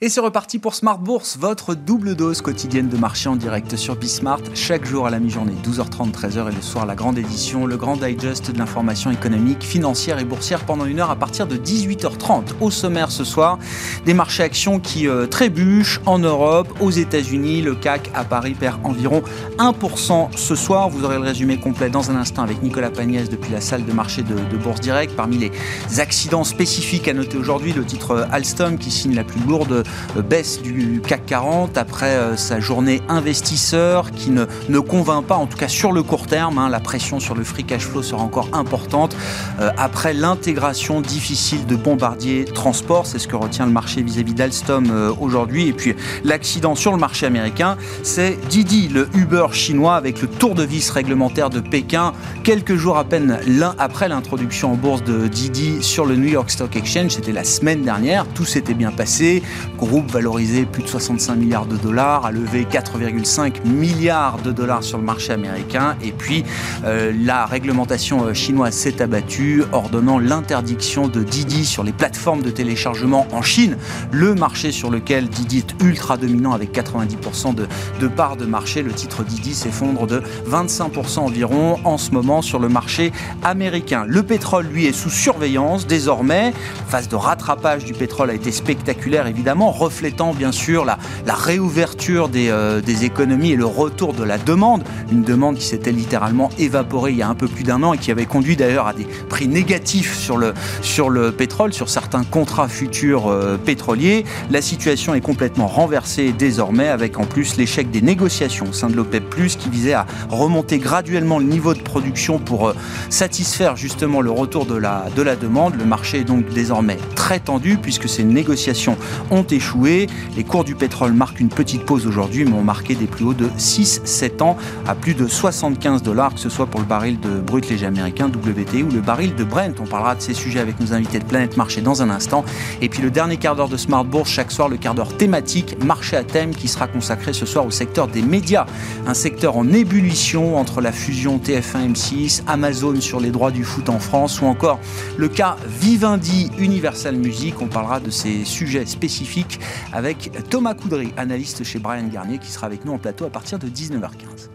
[0.00, 3.96] Et c'est reparti pour Smart Bourse, votre double dose quotidienne de marché en direct sur
[3.96, 4.38] Bismart.
[4.54, 7.96] Chaque jour à la mi-journée, 12h30, 13h et le soir, la grande édition, le grand
[7.96, 12.44] digest de l'information économique, financière et boursière pendant une heure à partir de 18h30.
[12.60, 13.58] Au sommaire ce soir,
[14.06, 17.62] des marchés actions qui euh, trébuchent en Europe, aux États-Unis.
[17.62, 19.24] Le CAC à Paris perd environ
[19.58, 20.90] 1% ce soir.
[20.90, 23.92] Vous aurez le résumé complet dans un instant avec Nicolas Pagnès depuis la salle de
[23.92, 25.16] marché de, de Bourse Direct.
[25.16, 25.50] Parmi les
[25.98, 29.82] accidents spécifiques à noter aujourd'hui, le titre Alstom qui signe la plus lourde
[30.16, 35.46] baisse du CAC 40 après euh, sa journée investisseur qui ne, ne convainc pas, en
[35.46, 36.58] tout cas sur le court terme.
[36.58, 39.16] Hein, la pression sur le free cash flow sera encore importante
[39.60, 43.06] euh, après l'intégration difficile de Bombardier Transport.
[43.06, 45.68] C'est ce que retient le marché vis-à-vis d'Alstom aujourd'hui.
[45.68, 45.94] Et puis
[46.24, 50.88] l'accident sur le marché américain, c'est Didi, le Uber chinois, avec le tour de vis
[50.90, 52.12] réglementaire de Pékin.
[52.44, 56.50] Quelques jours à peine l'un après l'introduction en bourse de Didi sur le New York
[56.50, 58.26] Stock Exchange, c'était la semaine dernière.
[58.34, 59.42] Tout s'était bien passé
[59.78, 64.98] groupe valorisé plus de 65 milliards de dollars, a levé 4,5 milliards de dollars sur
[64.98, 65.96] le marché américain.
[66.02, 66.44] Et puis,
[66.84, 72.50] euh, la réglementation euh, chinoise s'est abattue, ordonnant l'interdiction de Didi sur les plateformes de
[72.50, 73.76] téléchargement en Chine,
[74.10, 77.66] le marché sur lequel Didi est ultra dominant avec 90% de,
[78.00, 78.82] de parts de marché.
[78.82, 83.12] Le titre Didi s'effondre de 25% environ en ce moment sur le marché
[83.44, 84.04] américain.
[84.06, 86.52] Le pétrole, lui, est sous surveillance désormais.
[86.88, 90.98] Phase de rattrapage du pétrole a été spectaculaire, évidemment reflétant bien sûr la,
[91.34, 94.82] réouverture des, euh, des, économies et le retour de la demande.
[95.10, 97.98] Une demande qui s'était littéralement évaporée il y a un peu plus d'un an et
[97.98, 103.28] qui avait conduit d'ailleurs à des prix négatifs sur le, pétrole, sur certains contrats futurs
[103.28, 104.24] euh, pétroliers.
[104.50, 108.96] La situation est complètement renversée désormais avec en plus l'échec des négociations au sein de
[108.96, 112.74] l'OPEP, qui visait à remonter graduellement le niveau de production pour euh,
[113.08, 115.74] satisfaire justement le retour de la, de la demande.
[115.76, 118.96] Le marché est donc désormais très tendu puisque ces négociations
[119.30, 123.06] ont échoué les cours du pétrole marquent une petite pause aujourd'hui, mais ont marqué des
[123.06, 126.86] plus hauts de 6-7 ans à plus de 75 dollars, que ce soit pour le
[126.86, 129.74] baril de brut léger américain WTI ou le baril de Brent.
[129.80, 132.44] On parlera de ces sujets avec nos invités de Planète Marché dans un instant.
[132.80, 135.82] Et puis le dernier quart d'heure de Smart Bourse, chaque soir, le quart d'heure thématique,
[135.84, 138.66] marché à thème, qui sera consacré ce soir au secteur des médias.
[139.06, 143.98] Un secteur en ébullition entre la fusion TF1-M6, Amazon sur les droits du foot en
[143.98, 144.78] France ou encore
[145.16, 147.60] le cas Vivendi Universal Music.
[147.60, 149.47] On parlera de ces sujets spécifiques
[149.92, 153.58] avec Thomas Coudry, analyste chez Brian Garnier, qui sera avec nous en plateau à partir
[153.58, 154.48] de 19h15.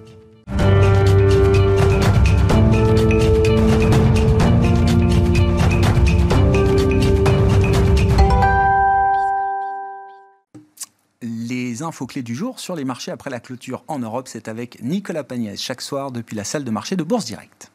[11.21, 14.81] Les infos clés du jour sur les marchés après la clôture en Europe, c'est avec
[14.83, 17.72] Nicolas Pagnès chaque soir depuis la salle de marché de Bourse Direct.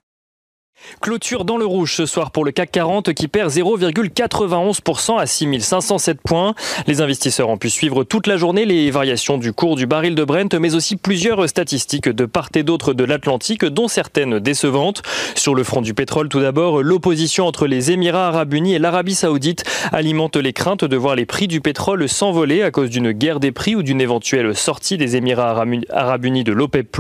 [1.01, 6.21] Clôture dans le rouge ce soir pour le CAC 40 qui perd 0,91% à 6507
[6.23, 6.55] points.
[6.87, 10.25] Les investisseurs ont pu suivre toute la journée les variations du cours du baril de
[10.25, 15.03] Brent, mais aussi plusieurs statistiques de part et d'autre de l'Atlantique, dont certaines décevantes.
[15.35, 19.15] Sur le front du pétrole, tout d'abord, l'opposition entre les Émirats arabes unis et l'Arabie
[19.15, 23.41] saoudite alimente les craintes de voir les prix du pétrole s'envoler à cause d'une guerre
[23.41, 26.97] des prix ou d'une éventuelle sortie des Émirats arabes unis de l'OPEP+.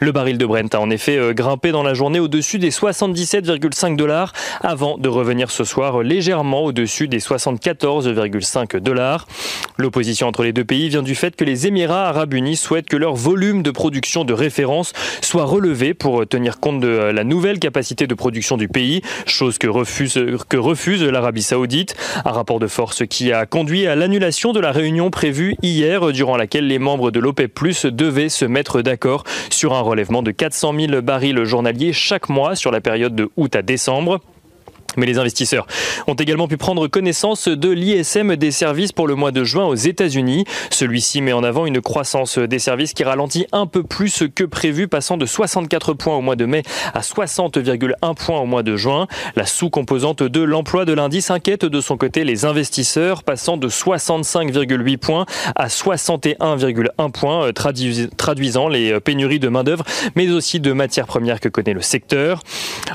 [0.00, 3.05] Le baril de Brent a en effet euh, grimpé dans la journée au-dessus des 60
[3.14, 9.26] 77,5 dollars avant de revenir ce soir légèrement au-dessus des 74,5 dollars.
[9.76, 12.96] L'opposition entre les deux pays vient du fait que les Émirats arabes unis souhaitent que
[12.96, 18.06] leur volume de production de référence soit relevé pour tenir compte de la nouvelle capacité
[18.06, 21.96] de production du pays, chose que refuse, l'Arabie saoudite.
[22.24, 26.36] Un rapport de force qui a conduit à l'annulation de la réunion prévue hier, durant
[26.36, 27.56] laquelle les membres de l'OPEP
[27.86, 32.70] devaient se mettre d'accord sur un relèvement de 400 000 barils journaliers chaque mois sur
[32.70, 34.20] la période de août à décembre.
[34.96, 35.66] Mais les investisseurs
[36.06, 39.74] ont également pu prendre connaissance de l'ISM des services pour le mois de juin aux
[39.74, 40.44] États-Unis.
[40.70, 44.88] Celui-ci met en avant une croissance des services qui ralentit un peu plus que prévu,
[44.88, 46.62] passant de 64 points au mois de mai
[46.94, 49.06] à 60,1 points au mois de juin.
[49.34, 54.96] La sous-composante de l'emploi de l'indice inquiète de son côté les investisseurs, passant de 65,8
[54.98, 59.84] points à 61,1 points, traduisant les pénuries de main-d'œuvre,
[60.14, 62.42] mais aussi de matières premières que connaît le secteur.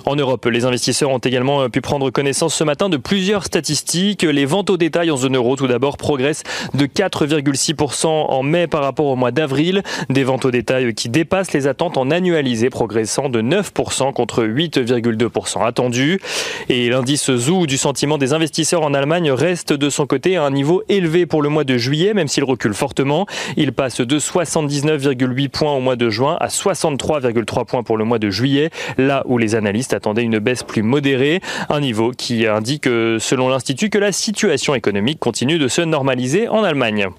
[0.06, 4.24] En Europe, les investisseurs ont également pu prendre prendre connaissance ce matin de plusieurs statistiques.
[4.24, 6.44] Les ventes au détail en zone euro, tout d'abord, progressent
[6.74, 9.84] de 4,6% en mai par rapport au mois d'avril.
[10.10, 15.66] Des ventes au détail qui dépassent les attentes en annualisé, progressant de 9% contre 8,2%
[15.66, 16.22] attendus.
[16.70, 20.52] Et l'indice ZOO du sentiment des investisseurs en Allemagne reste de son côté à un
[20.52, 23.26] niveau élevé pour le mois de juillet, même s'il recule fortement.
[23.58, 28.18] Il passe de 79,8 points au mois de juin à 63,3 points pour le mois
[28.18, 32.86] de juillet, là où les analystes attendaient une baisse plus modérée, un niveau qui indique,
[32.86, 37.10] selon l'Institut, que la situation économique continue de se normaliser en Allemagne.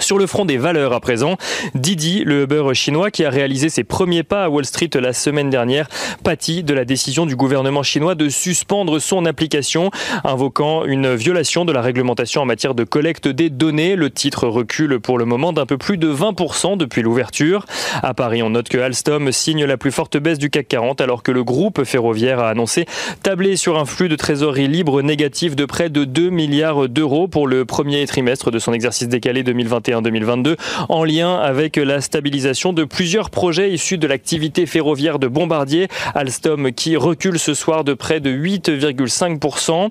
[0.00, 1.36] Sur le front des valeurs à présent,
[1.74, 5.50] Didi, le Uber chinois qui a réalisé ses premiers pas à Wall Street la semaine
[5.50, 5.88] dernière,
[6.24, 9.90] pâtit de la décision du gouvernement chinois de suspendre son application,
[10.24, 13.96] invoquant une violation de la réglementation en matière de collecte des données.
[13.96, 17.66] Le titre recule pour le moment d'un peu plus de 20% depuis l'ouverture.
[18.02, 21.22] À Paris, on note que Alstom signe la plus forte baisse du CAC 40 alors
[21.22, 22.86] que le groupe ferroviaire a annoncé
[23.22, 27.46] tabler sur un flux de trésorerie libre négatif de près de 2 milliards d'euros pour
[27.46, 29.71] le premier trimestre de son exercice décalé 2020.
[29.80, 30.56] 2021-2022
[30.88, 35.88] en lien avec la stabilisation de plusieurs projets issus de l'activité ferroviaire de Bombardier.
[36.14, 39.90] Alstom qui recule ce soir de près de 8,5%.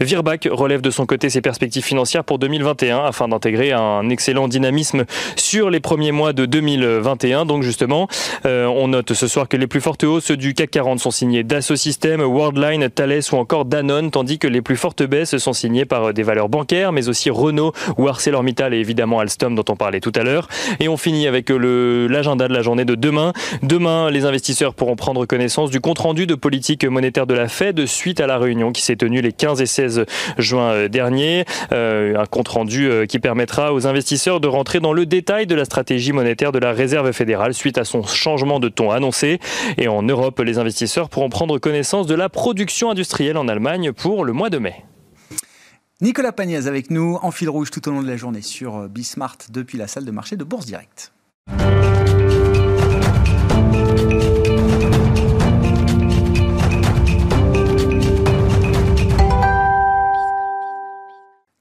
[0.00, 5.04] Virbac relève de son côté ses perspectives financières pour 2021 afin d'intégrer un excellent dynamisme
[5.36, 7.46] sur les premiers mois de 2021.
[7.46, 8.08] Donc justement,
[8.44, 11.42] euh, on note ce soir que les plus fortes hausses du CAC 40 sont signées
[11.42, 15.84] Dassault Systèmes, Worldline, Thales ou encore Danone, tandis que les plus fortes baisses sont signées
[15.84, 20.00] par des valeurs bancaires, mais aussi Renault ou ArcelorMittal et évidemment Alstom dont on parlait
[20.00, 20.48] tout à l'heure.
[20.80, 23.32] Et on finit avec l'agenda de la journée de demain.
[23.62, 28.20] Demain, les investisseurs pourront prendre connaissance du compte-rendu de politique monétaire de la Fed suite
[28.20, 30.04] à la réunion qui s'est tenue les 15 et 16
[30.38, 31.44] juin euh, dernier.
[31.72, 35.64] Euh, un compte-rendu euh, qui permettra aux investisseurs de rentrer dans le détail de la
[35.64, 39.38] stratégie monétaire de la Réserve fédérale suite à son changement de ton annoncé.
[39.78, 44.24] Et en Europe, les investisseurs pourront prendre connaissance de la production industrielle en Allemagne pour
[44.24, 44.84] le mois de mai.
[46.02, 48.86] Nicolas Pagnès avec nous en fil rouge tout au long de la journée sur euh,
[48.88, 51.12] Bismart depuis la salle de marché de Bourse Direct.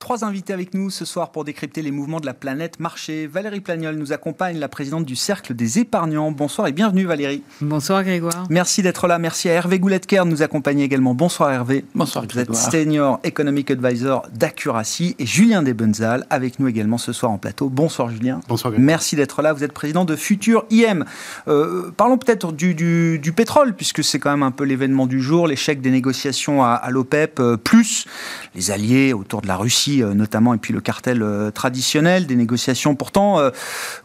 [0.05, 3.25] Trois invités avec nous ce soir pour décrypter les mouvements de la planète marché.
[3.25, 6.31] Valérie Plagnol nous accompagne, la présidente du Cercle des épargnants.
[6.31, 7.41] Bonsoir et bienvenue Valérie.
[7.59, 8.45] Bonsoir Grégoire.
[8.51, 9.17] Merci d'être là.
[9.17, 11.15] Merci à Hervé Gouletker de nous accompagner également.
[11.15, 11.85] Bonsoir Hervé.
[11.95, 17.31] Bonsoir Vous êtes Senior Economic Advisor d'Accuracy et Julien Desbenzal avec nous également ce soir
[17.31, 17.69] en plateau.
[17.69, 18.41] Bonsoir Julien.
[18.47, 19.53] Bonsoir Merci d'être là.
[19.53, 21.03] Vous êtes président de Futur IM.
[21.47, 25.47] Euh, parlons peut-être du, du, pétrole puisque c'est quand même un peu l'événement du jour,
[25.47, 28.05] l'échec des négociations à, à l'OPEP, euh, plus
[28.53, 32.35] les alliés autour de la Russie euh, notamment, et puis le cartel euh, traditionnel, des
[32.35, 33.49] négociations pourtant euh,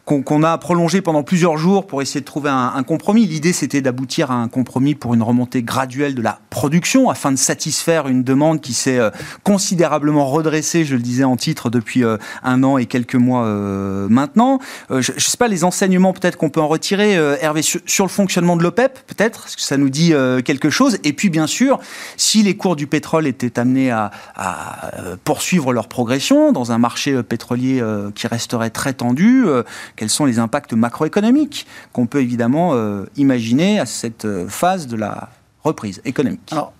[0.05, 3.25] qu'on a prolongées pendant plusieurs jours pour essayer de trouver un, compromis.
[3.25, 7.37] L'idée, c'était d'aboutir à un compromis pour une remontée graduelle de la production afin de
[7.37, 8.99] satisfaire une demande qui s'est
[9.43, 12.03] considérablement redressée, je le disais en titre, depuis
[12.43, 13.45] un an et quelques mois
[14.09, 14.59] maintenant.
[14.89, 18.57] je ne sais pas les enseignements peut-être qu'on peut en retirer, Hervé, sur, le fonctionnement
[18.57, 20.13] de l'OPEP, peut-être, parce que ça nous dit
[20.43, 20.97] quelque chose.
[21.03, 21.79] Et puis, bien sûr,
[22.17, 24.11] si les cours du pétrole étaient amenés à
[25.23, 29.63] poursuivre leur progression dans un marché euh, pétrolier euh, qui resterait très tendu euh,
[29.95, 32.51] Quels sont les impacts macroéconomiques qu'on peut évidemment
[33.15, 35.29] imaginer à cette phase de la
[35.63, 36.49] reprise économique.
[36.51, 36.73] Alors,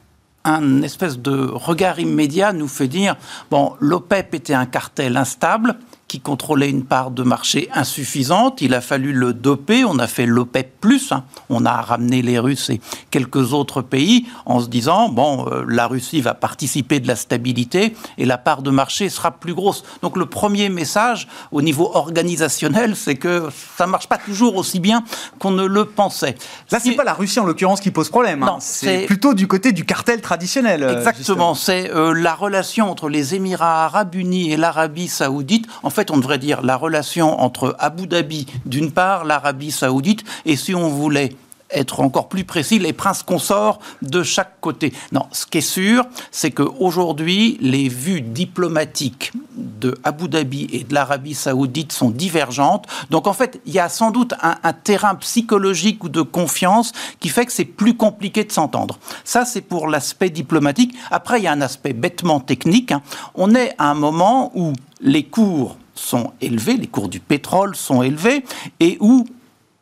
[0.43, 3.15] un espèce de regard immédiat nous fait dire
[3.49, 5.75] bon, l'OPEP était un cartel instable
[6.11, 8.59] qui contrôlait une part de marché insuffisante.
[8.59, 9.85] Il a fallu le doper.
[9.85, 10.69] On a fait l'OPEP+.
[11.11, 11.23] Hein.
[11.49, 12.81] On a ramené les Russes et
[13.11, 17.95] quelques autres pays en se disant, bon, euh, la Russie va participer de la stabilité
[18.17, 19.85] et la part de marché sera plus grosse.
[20.01, 23.47] Donc le premier message au niveau organisationnel, c'est que
[23.77, 25.05] ça marche pas toujours aussi bien
[25.39, 26.35] qu'on ne le pensait.
[26.71, 28.43] Là, c'est pas la Russie en l'occurrence qui pose problème.
[28.43, 28.57] Hein.
[28.59, 30.83] C'est plutôt du côté du cartel traditionnel.
[30.83, 31.55] Euh, Exactement.
[31.55, 35.67] C'est euh, la relation entre les Émirats arabes unis et l'Arabie saoudite.
[35.83, 40.55] En fait, on devrait dire la relation entre Abu Dhabi, d'une part, l'Arabie saoudite, et
[40.55, 41.35] si on voulait
[41.71, 44.93] être encore plus précis, les princes consorts de chaque côté.
[45.11, 50.93] Non, ce qui est sûr, c'est qu'aujourd'hui, les vues diplomatiques de Abu Dhabi et de
[50.93, 52.87] l'Arabie saoudite sont divergentes.
[53.09, 57.29] Donc en fait, il y a sans doute un, terrain psychologique ou de confiance qui
[57.29, 58.97] fait que c'est plus compliqué de s'entendre.
[59.23, 60.95] Ça, c'est pour l'aspect diplomatique.
[61.09, 62.91] Après, il y a un aspect bêtement technique.
[62.91, 63.01] Hein.
[63.35, 68.01] On est à un moment où les cours sont élevés, les cours du pétrole sont
[68.01, 68.43] élevés,
[68.79, 69.25] et où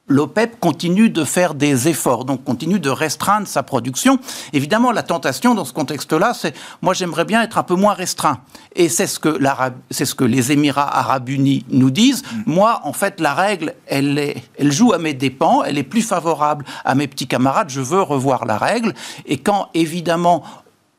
[0.10, 4.20] l'OPEP continue de faire des efforts, donc continue de restreindre sa production.
[4.52, 8.40] Évidemment, la tentation dans ce contexte-là, c'est moi j'aimerais bien être un peu moins restreint.
[8.76, 9.40] Et c'est ce que
[9.92, 12.24] c'est ce que les Émirats arabes unis nous disent.
[12.24, 12.44] Mm.
[12.48, 16.02] Moi, en fait, la règle, elle, est, elle joue à mes dépens, elle est plus
[16.02, 17.70] favorable à mes petits camarades.
[17.70, 18.94] Je veux revoir la règle.
[19.26, 20.44] Et quand évidemment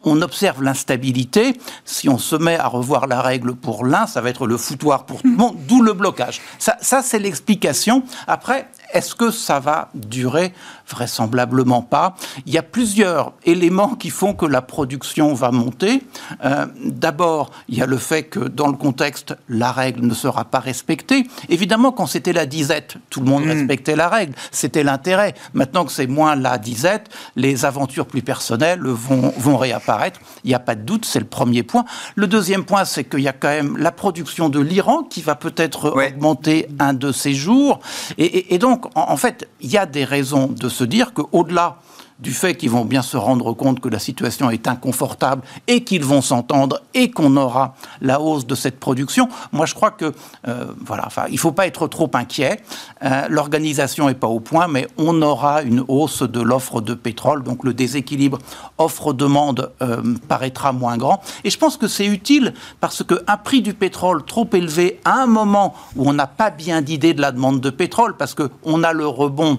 [0.04, 1.60] on observe l'instabilité.
[1.84, 5.04] Si on se met à revoir la règle pour l'un, ça va être le foutoir
[5.04, 6.40] pour tout le monde, d'où le blocage.
[6.58, 8.02] Ça, ça c'est l'explication.
[8.26, 10.52] Après, est-ce que ça va durer
[10.90, 12.16] Vraisemblablement pas.
[12.46, 16.02] Il y a plusieurs éléments qui font que la production va monter.
[16.44, 20.44] Euh, d'abord, il y a le fait que dans le contexte, la règle ne sera
[20.44, 21.26] pas respectée.
[21.48, 23.50] Évidemment, quand c'était la disette, tout le monde hmm.
[23.50, 24.34] respectait la règle.
[24.50, 25.34] C'était l'intérêt.
[25.54, 30.20] Maintenant que c'est moins la disette, les aventures plus personnelles vont, vont réapparaître.
[30.44, 31.84] Il n'y a pas de doute, c'est le premier point.
[32.14, 35.34] Le deuxième point, c'est qu'il y a quand même la production de l'Iran qui va
[35.34, 37.80] peut-être augmenter un de ces jours.
[38.18, 41.76] Et, et donc, donc, en, fait, il y a des raisons de se dire qu'au-delà
[42.20, 46.04] du fait qu'ils vont bien se rendre compte que la situation est inconfortable et qu'ils
[46.04, 49.28] vont s'entendre et qu'on aura la hausse de cette production.
[49.52, 50.12] Moi, je crois que
[50.46, 52.60] euh, voilà, enfin, il faut pas être trop inquiet.
[53.02, 57.42] Euh, l'organisation est pas au point, mais on aura une hausse de l'offre de pétrole,
[57.42, 58.38] donc le déséquilibre
[58.78, 61.22] offre-demande euh, paraîtra moins grand.
[61.44, 65.26] Et je pense que c'est utile parce qu'un prix du pétrole trop élevé à un
[65.26, 68.92] moment où on n'a pas bien d'idée de la demande de pétrole, parce qu'on a
[68.92, 69.58] le rebond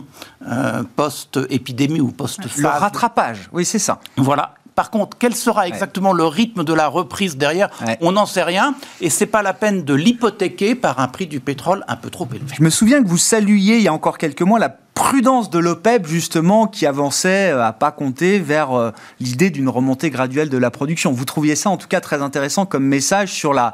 [0.95, 3.99] post-épidémie ou post le rattrapage, oui, c'est ça.
[4.17, 4.55] Voilà.
[4.75, 8.73] Par contre, quel sera exactement le rythme de la reprise derrière On n'en sait rien.
[9.01, 12.27] Et c'est pas la peine de l'hypothéquer par un prix du pétrole un peu trop
[12.31, 12.55] élevé.
[12.57, 14.69] Je me souviens que vous saluiez il y a encore quelques mois la
[15.01, 20.11] prudence de l'OPEP, justement, qui avançait euh, à pas compter vers euh, l'idée d'une remontée
[20.11, 21.11] graduelle de la production.
[21.11, 23.73] Vous trouviez ça, en tout cas, très intéressant comme message sur la,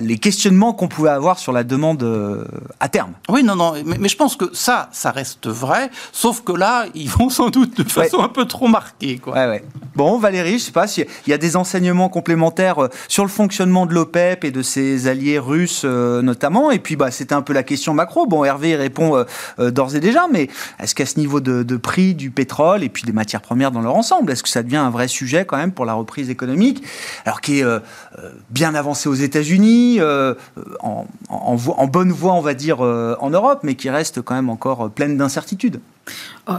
[0.00, 2.44] les questionnements qu'on pouvait avoir sur la demande euh,
[2.80, 3.12] à terme.
[3.28, 7.08] Oui, non, non, mais, je pense que ça, ça reste vrai, sauf que là, ils
[7.08, 9.18] vont sans doute de façon un peu trop marquée.
[9.18, 9.34] Quoi.
[9.34, 9.64] Ouais, ouais.
[9.94, 13.94] Bon, Valérie, je sais pas s'il y a des enseignements complémentaires sur le fonctionnement de
[13.94, 16.72] l'OPEP et de ses alliés russes, notamment.
[16.72, 18.26] Et puis, bah, c'était un peu la question macro.
[18.26, 19.24] Bon, Hervé répond
[19.58, 20.48] d'ores et déjà mais
[20.80, 23.94] est-ce qu'à ce niveau de, prix du pétrole et puis des matières premières dans leur
[23.94, 26.82] ensemble, est-ce que ça devient un vrai sujet quand même pour la reprise économique,
[27.24, 27.80] alors qui est euh,
[28.18, 30.34] euh, bien avancé aux États-Unis, euh,
[30.80, 35.16] en, bonne voie, on va dire, en Europe, mais qui reste quand même encore pleine
[35.16, 35.80] d'incertitudes?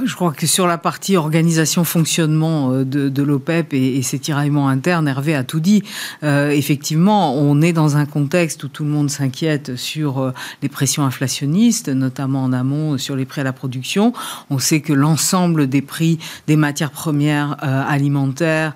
[0.06, 5.08] Je crois que sur la partie organisation, fonctionnement euh, de, l'OPEP et, ses tiraillements internes,
[5.10, 5.84] Hervé a tout dit.
[6.24, 10.70] Euh, effectivement, on est dans un contexte où tout le monde s'inquiète sur euh, les
[10.70, 14.14] pressions inflationnistes, notamment en amont sur les prix à la production.
[14.50, 18.74] On sait que l'ensemble des prix des matières premières alimentaires,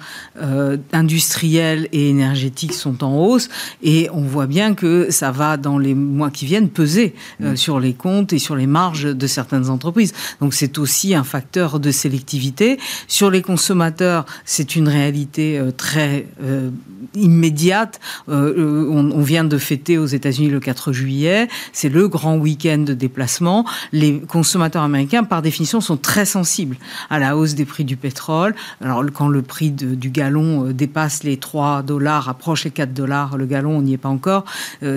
[0.94, 3.50] industrielles et énergétiques sont en hausse.
[3.82, 7.56] Et on voit bien que ça va, dans les mois qui viennent, peser mmh.
[7.56, 10.14] sur les comptes et sur les marges de certaines entreprises.
[10.42, 12.80] Donc c'est aussi un facteur de sélectivité.
[13.08, 16.70] Sur les consommateurs, c'est une réalité euh, très euh,
[17.16, 18.00] immédiate.
[18.30, 21.48] Euh, on, vient de fêter aux États-Unis le 4 juillet.
[21.74, 23.66] C'est le grand week-end de déplacement.
[23.92, 26.78] Les consommateurs américains, par définition, sont très sensibles
[27.10, 28.56] à la hausse des prix du pétrole.
[28.82, 33.46] Alors, quand le prix du gallon dépasse les 3 dollars, approche les 4 dollars, le
[33.46, 34.46] gallon, on n'y est pas encore,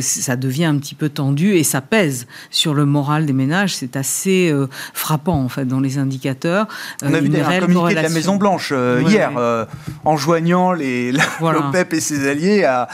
[0.01, 3.75] ça devient un petit peu tendu et ça pèse sur le moral des ménages.
[3.75, 4.55] C'est assez
[4.95, 6.67] frappant fait dans les indicateurs.
[7.03, 9.65] On a euh, vu un communiqué de la Maison Blanche euh, hier, euh,
[10.05, 12.89] enjoignant les l'OPEP et ses alliés à,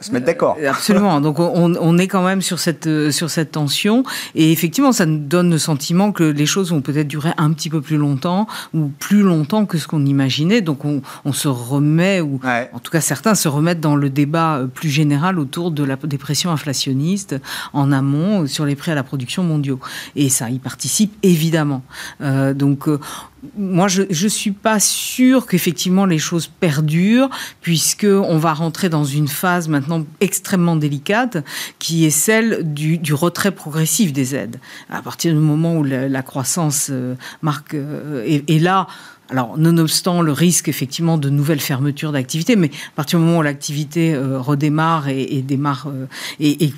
[0.00, 0.56] se mettre d'accord.
[0.66, 1.20] Absolument.
[1.20, 5.50] Donc on, est quand même sur cette sur cette tension et effectivement ça nous donne
[5.50, 9.22] le sentiment que les choses vont peut-être durer un petit peu plus longtemps ou plus
[9.22, 10.60] longtemps que ce qu'on imaginait.
[10.60, 12.40] Donc on, se remet ou
[12.72, 16.50] en tout cas certains se remettent dans le débat plus général autour de la dépression
[16.50, 17.36] inflationniste
[17.72, 19.80] en amont sur les prix à la production mondiaux
[20.16, 21.82] et ça y participe évidemment.
[22.20, 22.98] Euh, donc, euh,
[23.56, 29.28] moi, je ne suis pas sûre qu'effectivement les choses perdurent, puisqu'on va rentrer dans une
[29.28, 31.44] phase maintenant extrêmement délicate,
[31.78, 34.56] qui est celle du, retrait progressif des aides.
[34.90, 38.86] À partir du moment où la, croissance euh, marque est, là,
[39.30, 43.42] alors, nonobstant le risque effectivement de nouvelles fermetures d'activités, mais à partir du moment où
[43.42, 45.88] l'activité redémarre et, démarre
[46.40, 46.72] et,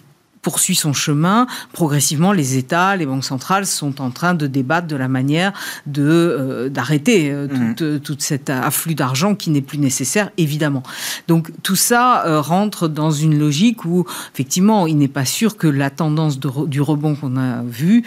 [0.47, 1.49] poursuit son chemin.
[1.73, 5.53] Progressivement, les États, les banques centrales sont en train de débattre de la manière
[5.87, 7.75] de euh, d'arrêter euh, mhm.
[7.81, 10.85] euh, tout, cet afflux d'argent qui n'est plus nécessaire, évidemment.
[11.27, 15.91] Donc tout ça rentre dans une logique où, effectivement, il n'est pas sûr que la
[15.91, 18.05] tendance du rebond qu'on a vu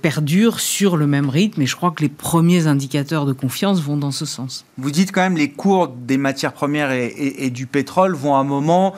[0.00, 1.60] perdure sur le même rythme.
[1.62, 4.64] Et je crois que les premiers indicateurs de confiance vont dans ce sens.
[4.78, 8.38] Vous dites quand même les cours des matières premières et, et du pétrole vont à
[8.38, 8.94] un moment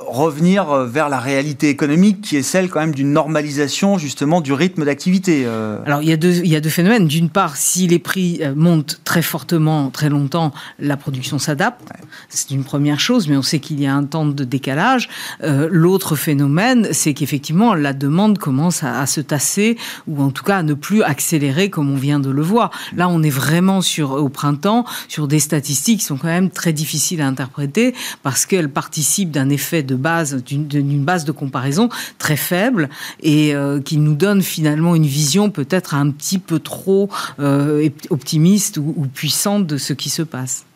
[0.00, 4.84] revenir vers la réalité économique qui est celle quand même d'une normalisation justement du rythme
[4.84, 5.46] d'activité.
[5.86, 7.06] Alors il y, a deux, il y a deux phénomènes.
[7.06, 11.88] D'une part, si les prix montent très fortement, très longtemps, la production s'adapte.
[12.28, 15.08] C'est une première chose, mais on sait qu'il y a un temps de décalage.
[15.42, 19.76] L'autre phénomène, c'est qu'effectivement la demande commence à, à se tasser
[20.08, 22.70] ou en tout cas à ne plus accélérer comme on vient de le voir.
[22.96, 26.72] Là, on est vraiment sur au printemps sur des statistiques qui sont quand même très
[26.72, 32.36] difficiles à interpréter parce qu'elles participent d'un effet de base, d'une base de comparaison très
[32.36, 32.88] faible
[33.22, 37.08] et euh, qui nous donne finalement une vision peut-être un petit peu trop
[37.40, 40.66] euh, optimiste ou puissante de ce qui se passe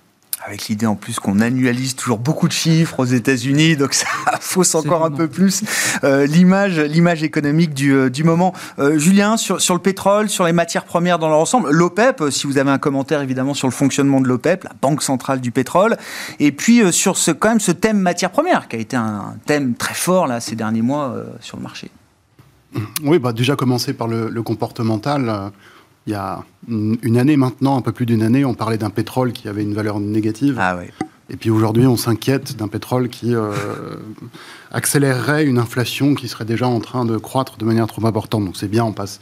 [0.45, 4.07] avec l'idée en plus qu'on annualise toujours beaucoup de chiffres aux États-Unis, donc ça
[4.41, 5.63] fausse encore un peu plus
[6.03, 8.55] euh, l'image, l'image économique du, euh, du moment.
[8.79, 12.47] Euh, Julien, sur, sur le pétrole, sur les matières premières dans leur ensemble, l'OPEP, si
[12.47, 15.97] vous avez un commentaire évidemment sur le fonctionnement de l'OPEP, la Banque centrale du pétrole,
[16.39, 19.75] et puis sur ce quand même ce thème matières premières qui a été un, thème
[19.75, 21.91] très fort là ces derniers mois sur le marché.
[23.03, 25.51] Oui, bah déjà commencer par le, le comportemental
[26.07, 29.33] il y a une année maintenant, un peu plus d'une année, on parlait d'un pétrole
[29.33, 30.57] qui avait une valeur négative.
[30.59, 30.87] Ah oui.
[31.31, 33.53] Et puis aujourd'hui, on s'inquiète d'un pétrole qui euh,
[34.73, 38.45] accélérerait une inflation qui serait déjà en train de croître de manière trop importante.
[38.45, 39.21] Donc c'est bien, on passe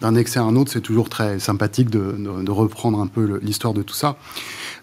[0.00, 0.70] d'un excès à un autre.
[0.70, 4.16] C'est toujours très sympathique de, reprendre un peu l'histoire de tout ça.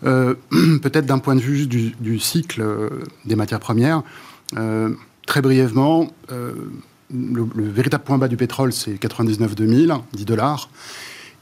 [0.06, 0.36] Euh,
[0.82, 2.90] peut-être d'un point de vue du, cycle euh,
[3.24, 4.04] des matières premières,
[5.25, 10.70] très brièvement, le, le, véritable point bas du pétrole, c'est 99 2000, 10 dollars.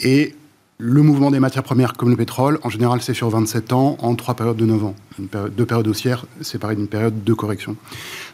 [0.04, 0.36] Et
[0.80, 4.16] le mouvement des matières premières comme le pétrole, en général, c'est sur 27 ans, en
[4.16, 4.96] trois périodes de 9 ans.
[5.56, 7.78] deux périodes haussières séparées d'une période de correction.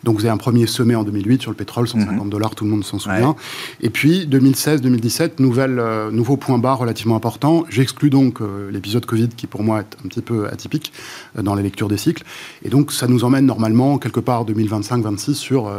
[0.04, 2.30] Donc vous avez un premier sommet en 2008 sur le pétrole, 150 mhm.
[2.30, 3.36] dollars, tout le monde s'en souvient.
[3.82, 7.66] Et puis 2016-2017, euh, nouveau point bas relativement important.
[7.70, 10.94] J'exclus donc euh, l'épisode Covid qui pour moi est un petit peu atypique
[11.38, 12.24] euh, dans la lecture des cycles.
[12.64, 15.70] Et donc ça nous emmène normalement quelque part 2025-26 sur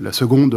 [0.00, 0.54] la seconde,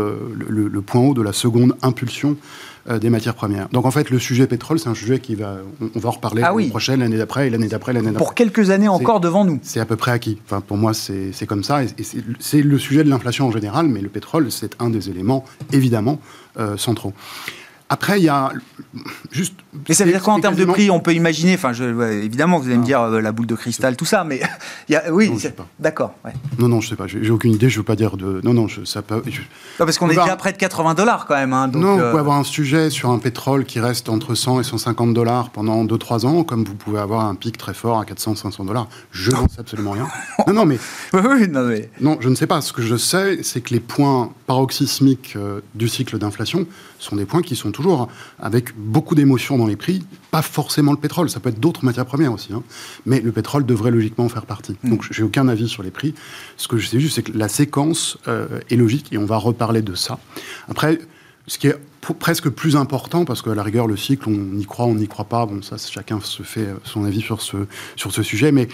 [0.47, 2.35] le, point haut de la seconde impulsion
[2.78, 3.69] euh, des matières premières.
[3.69, 6.41] Donc en fait, le sujet pétrole, c'est un sujet qui va, on, va en reparler
[6.43, 8.17] ah l'année prochaine, l'année d'après, et l'année d'après, l'année d'après.
[8.17, 9.59] Pour quelques années encore devant nous.
[9.61, 10.39] C'est à peu près acquis.
[10.45, 11.83] Enfin, pour moi, c'est comme ça.
[11.83, 11.87] Et,
[12.39, 16.19] c'est le sujet de l'inflation en général, mais le pétrole, c'est un des éléments évidemment
[16.59, 17.13] euh, centraux.
[17.91, 18.51] Après, il y a
[19.31, 19.55] juste.
[19.87, 21.83] Mais ça veut dire quoi en termes de prix On peut imaginer, enfin, je,
[22.21, 24.41] évidemment, vous allez me dire euh, la boule de cristal, tout ça, mais
[24.89, 25.31] il y a, oui,
[25.79, 26.13] d'accord.
[26.59, 28.41] Non, non, je sais pas, j'ai aucune idée, je veux pas dire de.
[28.43, 29.15] Non, non, je, ça peut.
[29.15, 31.51] Non, parce qu'on est déjà près de 80 dollars quand même.
[31.51, 34.35] Hein, donc, non, vous euh, pouvez avoir un sujet sur un pétrole qui reste entre
[34.35, 37.99] 100 et 150 dollars pendant 2-3 ans, comme vous pouvez avoir un pic très fort
[37.99, 38.87] à 400-500 dollars.
[39.11, 40.07] Je n'en sais absolument rien.
[40.47, 40.77] Non, non, mais.
[41.13, 41.89] oui, non, mais.
[42.01, 42.61] Non, je ne sais pas.
[42.61, 46.65] Ce que je sais, c'est que les points paroxysmiques euh, du cycle d'inflation
[46.99, 50.03] sont des points qui sont toujours avec beaucoup d'émotions dans les prix.
[50.31, 52.53] Pas forcément le pétrole, ça peut être d'autres matières premières aussi.
[52.53, 52.63] Hein.
[53.05, 54.73] Mais le pétrole devrait logiquement en faire partie.
[54.83, 54.89] Donc, mm.
[54.89, 56.13] Donc j'ai aucun avis sur les prix.
[56.57, 59.37] Ce que je sais juste, c'est que la séquence euh, est logique et on va
[59.37, 60.19] reparler de ça.
[60.67, 60.99] Après,
[61.47, 61.75] ce qui est
[62.19, 65.25] presque plus important, parce qu'à la rigueur, le cycle, on y croit, on n'y croit
[65.25, 67.57] pas, bon, ça, chacun se fait son avis sur ce,
[67.95, 68.67] sur ce sujet, mais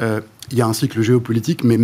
[0.00, 1.78] euh, il y a un cycle géopolitique, mais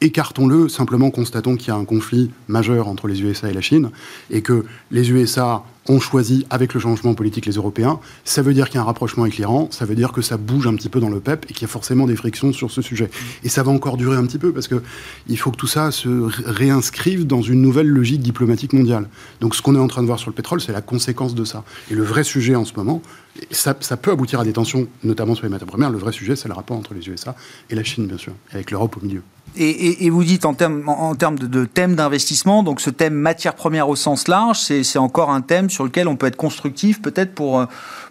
[0.00, 3.90] écartons-le, simplement constatons qu'il y a un conflit majeur entre les USA et la Chine,
[4.30, 8.00] et que les USA ont choisi avec le changement politique les Européens.
[8.24, 10.36] Ça veut dire qu'il y a un rapprochement avec l'Iran, ça veut dire que ça
[10.36, 12.70] bouge un petit peu dans le PEP et qu'il y a forcément des frictions sur
[12.70, 13.10] ce sujet.
[13.42, 14.82] Et ça va encore durer un petit peu parce que
[15.28, 16.08] il faut que tout ça se
[16.46, 19.08] réinscrive dans une nouvelle logique diplomatique mondiale.
[19.40, 21.44] Donc ce qu'on est en train de voir sur le pétrole, c'est la conséquence de
[21.44, 21.64] ça.
[21.90, 23.02] Et le vrai sujet en ce moment,
[23.50, 25.90] ça, ça peut aboutir à des tensions, notamment sur les matières premières.
[25.90, 27.34] Le vrai sujet, c'est le rapport entre les USA
[27.68, 29.22] et la Chine, bien sûr, avec l'Europe au milieu.
[29.56, 33.88] Et, vous dites en termes, en, de, de thème d'investissement, donc ce thème matière première
[33.88, 37.60] au sens large, c'est encore un thème sur lequel on peut être constructif peut-être pour,
[37.60, 37.66] euh,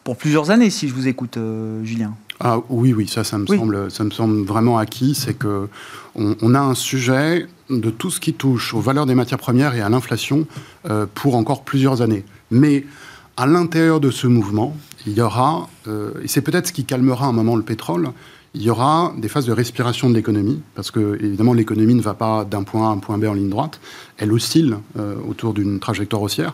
[0.05, 2.13] pour plusieurs années, si je vous écoute, euh, Julien.
[2.39, 5.15] Ah oui, oui, ça, ça me, Semble, ça me semble vraiment acquis.
[5.15, 5.67] C'est que
[6.15, 9.81] on, a un sujet de tout ce qui touche aux valeurs des matières premières et
[9.81, 10.47] à l'inflation
[10.89, 12.23] euh, pour encore plusieurs années.
[12.51, 12.85] Mais
[13.35, 14.75] à l'intérieur de ce mouvement,
[15.05, 18.11] il y aura, et c'est peut-être ce qui calmera un moment le pétrole,
[18.55, 22.13] il y aura des phases de respiration de l'économie, parce que évidemment l'économie ne va
[22.13, 23.79] pas d'un point A à un point B en ligne droite,
[24.17, 26.53] elle oscille euh, autour d'une trajectoire haussière.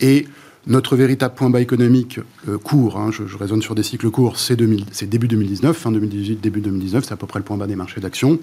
[0.00, 0.28] Et
[0.66, 4.38] notre véritable point bas économique euh, court, hein, je, je, raisonne sur des cycles courts,
[4.38, 7.76] c'est début 2019, fin 2018, début 2019, c'est à peu près le point bas des
[7.76, 8.38] marchés d'actions.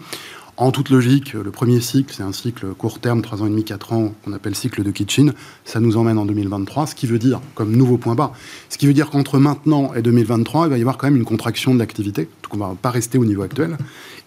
[0.62, 3.64] En toute logique, le premier cycle, c'est un cycle court terme, 3 ans et demi,
[3.64, 5.34] 4 ans, qu'on appelle cycle de Kitchen.
[5.66, 8.32] Ça nous emmène en 2023, ce qui veut dire, comme nouveau point bas,
[8.70, 11.26] ce qui veut dire qu'entre maintenant et 2023, il va y avoir quand même une
[11.26, 13.76] contraction de l'activité, donc on ne va pas rester au niveau actuel,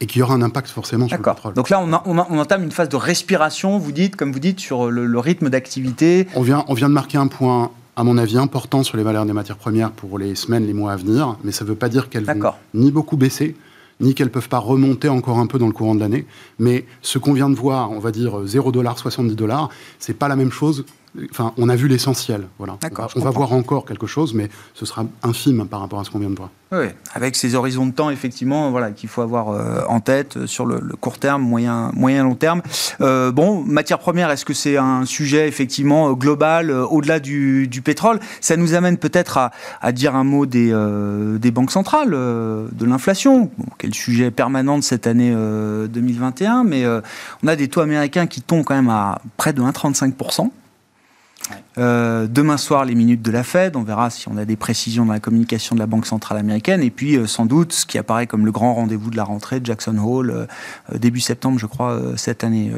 [0.01, 1.55] et qu'il y aura un impact forcément sur le pétrole.
[1.55, 4.90] Donc là, on, on, entame une phase de respiration, vous dites, comme vous dites, sur
[4.90, 6.27] le, rythme d'activité.
[6.35, 9.25] On vient, on vient de marquer un point à mon avis, important sur les valeurs
[9.25, 11.88] des matières premières pour les semaines, les mois à venir, mais ça ne veut pas
[11.88, 13.55] dire qu'elles vont ni beaucoup baisser,
[14.00, 16.26] ni qu'elles peuvent pas remonter encore un peu dans le courant de l'année.
[16.59, 20.28] Mais ce qu'on vient de voir, on va dire 0 dollars, 70 dollars, c'est pas
[20.28, 20.85] la même chose
[21.31, 22.48] Enfin, on a vu l'essentiel.
[22.59, 22.77] Voilà.
[23.14, 26.18] On va voir encore quelque chose, mais ce sera infime par rapport à ce qu'on
[26.18, 26.50] vient de voir.
[26.72, 30.46] Oui, avec ces horizons de temps, effectivement, voilà, qu'il faut avoir euh, en tête euh,
[30.48, 32.62] sur le, court terme, moyen, moyen long terme.
[33.00, 38.18] Euh, bon, matière première, est-ce que c'est un sujet effectivement global, au-delà du, pétrole?
[38.40, 39.38] Ça nous amène peut-être
[39.81, 40.74] à, dire un mot des,
[41.38, 46.85] des banques centrales, de l'inflation, quel sujet permanent de cette année 2021, mais
[47.42, 50.50] on a des taux américains qui tombent quand même à près de 1,35%.
[51.76, 53.76] Euh, demain soir, les minutes de la Fed.
[53.76, 56.83] On verra si on a des précisions dans la communication de la Banque centrale américaine.
[56.83, 59.61] Et puis, euh, sans doute, ce qui apparaît comme le grand rendez-vous de la rentrée,
[59.62, 62.72] Jackson Hole, euh, début septembre, je crois, cette année.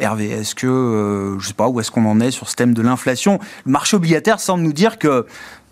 [0.00, 2.82] Hervé, est-ce que, je sais pas, où est-ce qu'on en est sur ce thème de
[2.82, 3.38] l'inflation?
[3.64, 5.26] Le marché obligataire semble nous dire que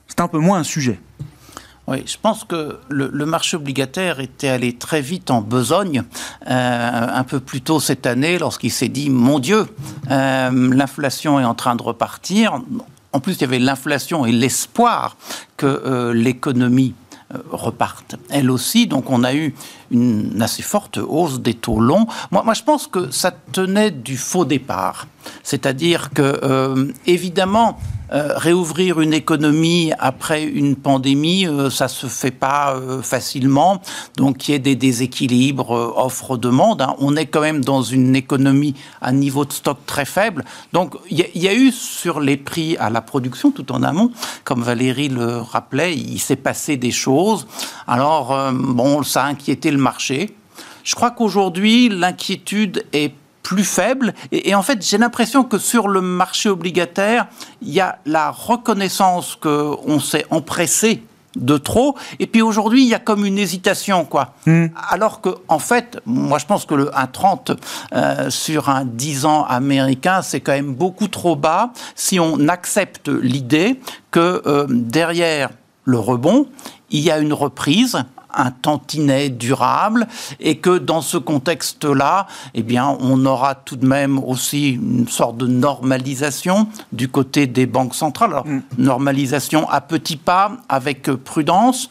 [0.08, 0.98] c'est un peu moins un sujet.
[1.88, 6.03] Oui, je pense que le, marché obligataire était allé très vite en besogne
[6.49, 9.68] euh, un peu plus tôt cette année lorsqu'il s'est dit mon Dieu,
[10.11, 12.61] euh, l'inflation est en train de repartir.
[13.12, 15.16] En plus, il y avait l'inflation et l'espoir
[15.57, 16.94] que euh, l'économie
[17.51, 18.87] reparte elle aussi.
[18.87, 19.55] Donc on a eu
[19.90, 22.07] une assez forte hausse des taux longs.
[22.31, 25.07] Moi je pense que ça tenait du faux départ.
[25.42, 27.78] C'est-à-dire que, évidemment,
[28.12, 33.82] euh, réouvrir une économie après une pandémie, euh, ça se fait pas euh, facilement.
[34.16, 36.82] Donc il y a des déséquilibres offre-demande.
[36.82, 36.94] Hein.
[37.00, 40.44] On est quand même dans une économie à niveau de stock très faible.
[40.72, 44.12] Donc il y, y, a eu sur les prix à la production tout en amont,
[44.44, 47.48] comme Valérie le rappelait, il s'est passé des choses.
[47.88, 50.36] Alors bon, ça a inquiété le marché.
[50.84, 53.12] Je crois qu'aujourd'hui l'inquiétude est
[53.46, 54.12] plus faible.
[54.32, 57.28] Et, en fait, j'ai l'impression que sur le marché obligataire,
[57.62, 61.04] il y a la reconnaissance qu'on s'est empressé
[61.37, 61.96] de trop.
[62.18, 64.35] Et puis aujourd'hui, il y a comme une hésitation, quoi.
[64.46, 64.66] Hmm.
[64.90, 67.56] Alors que, en fait, moi, je pense que le 1,30
[67.92, 73.09] euh, sur un 10 ans américain, c'est quand même beaucoup trop bas si on accepte
[73.09, 73.78] l'idée
[74.11, 75.50] que euh, derrière
[75.85, 76.48] le rebond,
[76.90, 77.96] il y a une reprise
[78.37, 80.07] un tantinet durable
[80.40, 85.37] et que dans ce contexte-là, eh bien, on aura tout de même aussi une sorte
[85.37, 88.31] de normalisation du côté des banques centrales.
[88.31, 88.62] Alors, mm.
[88.79, 91.88] normalisation à petits pas, avec prudence.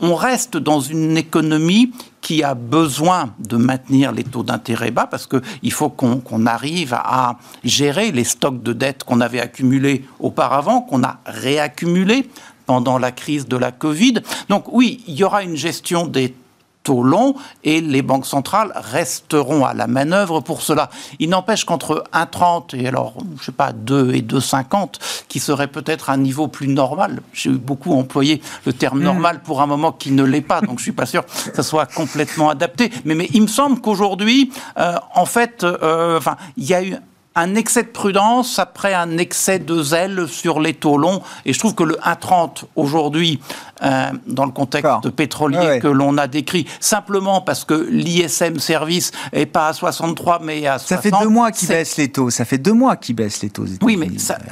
[0.00, 5.26] On reste dans une économie qui a besoin de maintenir les taux d'intérêt bas parce
[5.26, 11.02] qu'il faut qu'on arrive à gérer les stocks de dettes qu'on avait accumulés auparavant, qu'on
[11.02, 12.28] a réaccumulés
[12.68, 14.20] pendant la crise de la Covid.
[14.50, 16.34] Donc oui, il y aura une gestion des
[16.82, 20.90] taux longs et les banques centrales resteront à la manœuvre pour cela.
[21.18, 24.96] Il n'empêche qu'entre 1,30 et alors, je sais pas, 2 et 2,50,
[25.28, 27.22] qui serait peut-être un niveau plus normal.
[27.32, 29.04] J'ai beaucoup employé le terme mmh.
[29.04, 31.62] normal pour un moment qui ne l'est pas, donc je suis pas sûr que ça
[31.62, 32.90] soit complètement adapté.
[33.06, 36.96] Mais, mais il me semble qu'aujourd'hui, euh, en fait, euh, enfin, il y a eu
[37.34, 41.22] un excès de prudence après un excès de zèle sur les taux longs.
[41.44, 43.40] Et je trouve que le 1,30 aujourd'hui,
[43.82, 49.46] euh, dans le contexte pétrolier que l'on a décrit, simplement parce que l'ISM service est
[49.46, 50.88] pas à 63 mais à 60.
[50.88, 52.30] Ça fait deux mois qu'ils baissent les taux.
[52.30, 53.66] Ça fait deux mois qu'ils baissent les taux.
[53.82, 54.08] Oui, mais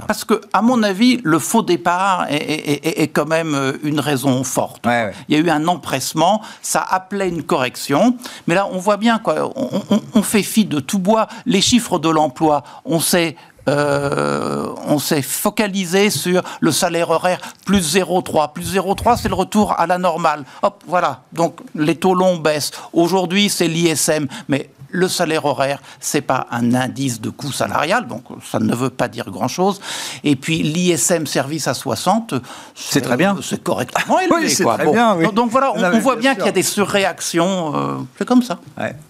[0.07, 4.87] parce que à mon avis, le faux départ est, quand même euh, une raison forte.
[5.29, 9.19] Il y a eu un empressement, ça appelait une correction, mais là on voit bien
[9.19, 9.53] quoi.
[9.57, 11.27] on fait fi de tout bois.
[11.47, 13.37] Les chiffres de l'emploi on s'est
[13.69, 18.53] euh, on s'est focalisé sur le salaire horaire plus 0,3.
[18.53, 20.45] Plus 0,3, c'est le retour à la normale.
[20.63, 21.23] Hop, voilà.
[21.33, 22.71] Donc les taux longs baissent.
[22.93, 24.27] Aujourd'hui, c'est l'ISM.
[24.49, 28.91] Mais le salaire horaire, c'est pas un indice de coût salarial, donc ça ne veut
[28.91, 29.81] pas dire grand-chose.
[30.25, 32.35] Et puis l'ISM service à 60,
[32.75, 33.37] c'est très bien.
[33.43, 34.37] C'est correctement élevé.
[34.43, 35.17] oui, c'est très bien.
[35.33, 37.75] Donc, voilà, on, voit bien, qu'il y a des surréactions.
[37.75, 38.59] Euh, c'est comme ça.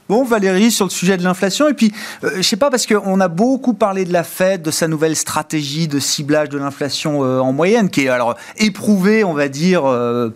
[0.08, 1.92] Bon, Valérie, sur le sujet de l'inflation, et puis,
[2.22, 4.86] je euh, je sais pas, parce qu'on a beaucoup parlé de la Fed, de sa
[4.88, 9.48] nouvelle stratégie de ciblage de l'inflation euh, en moyenne, qui est alors éprouvée, on va
[9.48, 9.82] dire,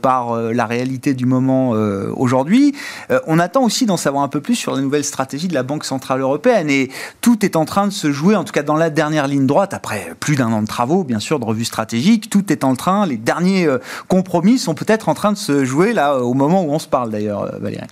[0.03, 1.71] par la réalité du moment
[2.17, 2.75] aujourd'hui.
[3.27, 5.85] on attend aussi d'en savoir un peu plus sur la nouvelle stratégie de la Banque
[5.85, 6.71] Centrale Européenne.
[6.71, 9.47] Et tout est en train de se jouer, en tout cas dans la dernière ligne
[9.47, 12.75] droite, après plus d'un an de travaux, bien sûr, de revue stratégique, tout est en
[12.75, 13.79] train, les derniers euh,
[14.09, 17.11] compromis sont peut-être en train de se jouer là, au moment où on se parle
[17.11, 17.87] d'ailleurs, euh, Valérie.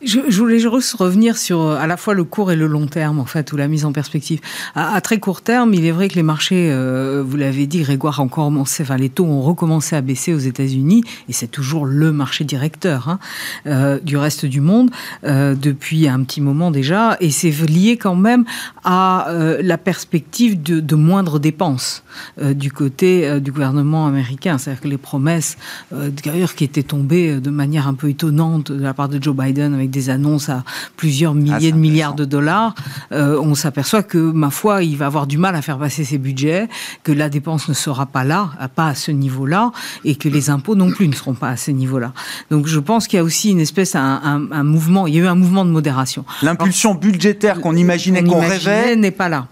[0.00, 3.18] Je, voulais juste revenir sur euh, à la fois le court et le long terme,
[3.18, 4.40] en fait, ou la mise en perspective.
[4.76, 8.20] À, très court terme, il est vrai que les marchés, euh, vous l'avez dit, Grégoire,
[8.20, 12.12] ont commencé, enfin, les taux ont recommencé à baisser aux États-Unis, et c'est toujours le
[12.12, 13.18] marché directeur hein,
[13.66, 14.90] euh, du reste du monde
[15.24, 18.44] depuis un petit moment déjà, et c'est lié quand même
[18.84, 19.28] à
[19.60, 22.02] la perspective de, de moindres dépenses
[22.40, 24.58] du côté du gouvernement américain.
[24.58, 25.56] C'est-à-dire que les promesses,
[25.90, 29.74] d'ailleurs, qui étaient tombées de manière un peu étonnante de la part de Joe Biden
[29.74, 30.64] avec des annonces à
[30.96, 32.74] plusieurs milliers Ah, de milliards de dollars,
[33.12, 36.18] euh, on s'aperçoit que, ma foi, il va avoir du mal à faire passer ses
[36.18, 36.68] budgets,
[37.02, 39.72] que la dépense ne sera pas là, pas à ce niveau-là,
[40.04, 42.12] et que les impôts non plus ne seront pas à ce niveau-là.
[42.50, 45.18] Donc je pense qu'il y a aussi une espèce, un, un- un mouvement, il y
[45.18, 46.24] a eu un mouvement de modération.
[46.42, 49.48] L'impulsion budgétaire qu'on imaginait, On qu'on rêvait, n'est pas là.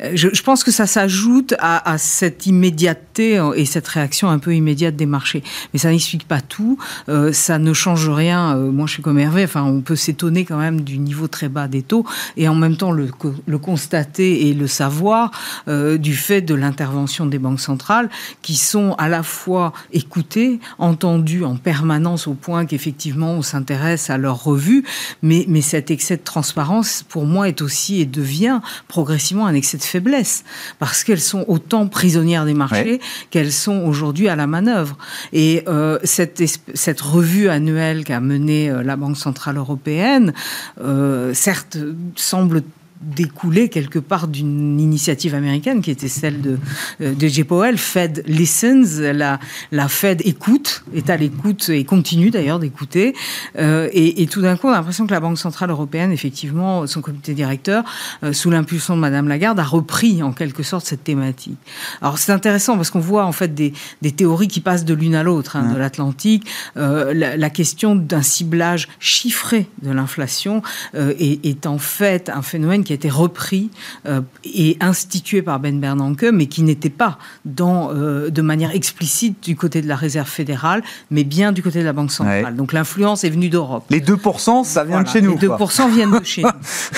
[0.00, 4.54] Euh, Je, pense que ça s'ajoute à, cette immédiateté euh, et cette réaction un peu
[4.54, 5.42] immédiate des marchés.
[5.72, 6.78] Mais ça n'explique pas tout.
[7.08, 8.54] Euh, ça ne change rien.
[8.56, 9.44] Moi, je suis comme Hervé.
[9.44, 12.04] Enfin, on peut s'étonner quand même du niveau très bas des taux
[12.36, 15.30] et en même temps le, co- le constater et le savoir
[15.66, 18.10] du fait de l'intervention des banques centrales
[18.42, 24.18] qui sont à la fois écoutées, entendues en permanence au point qu'effectivement on s'intéresse à
[24.18, 24.84] leurs revues,
[25.22, 29.82] mais, mais cet excès de transparence, pour moi, est aussi et devient progressivement un de
[29.82, 30.44] faiblesse,
[30.78, 34.96] parce qu'elles sont autant prisonnières des marchés qu'elles sont aujourd'hui à la manœuvre.
[35.32, 36.42] Et euh, cette,
[36.74, 40.32] cette revue annuelle qu'a menée euh, la Banque Centrale Européenne,
[40.80, 41.78] euh, certes,
[42.16, 42.62] semble
[43.02, 46.58] découler quelque part d'une initiative américaine qui était celle de,
[47.00, 47.44] euh, de J.
[47.44, 53.14] Powell, Fed Listens, la, la Fed écoute, est à l'écoute et continue d'ailleurs d'écouter.
[53.58, 56.86] Euh, et, et tout d'un coup, on a l'impression que la Banque Centrale Européenne, effectivement,
[56.86, 57.84] son comité directeur,
[58.22, 61.58] euh, sous l'impulsion de Madame Lagarde, a repris en quelque sorte cette thématique.
[62.00, 65.14] Alors c'est intéressant parce qu'on voit en fait des, des théories qui passent de l'une
[65.14, 66.46] à l'autre, hein, de l'Atlantique.
[66.76, 70.62] Euh, la, la question d'un ciblage chiffré de l'inflation
[70.94, 73.70] est, est en fait un phénomène qui a été repris
[74.06, 79.42] euh, et institué par Ben Bernanke, mais qui n'était pas dans, euh, de manière explicite
[79.42, 82.44] du côté de la Réserve fédérale, mais bien du côté de la Banque centrale.
[82.44, 82.52] Ouais.
[82.52, 83.84] Donc l'influence est venue d'Europe.
[83.90, 85.38] les 2%, ça vient de chez nous.
[85.38, 85.58] Les quoi.
[85.58, 86.48] 2% viennent de chez nous.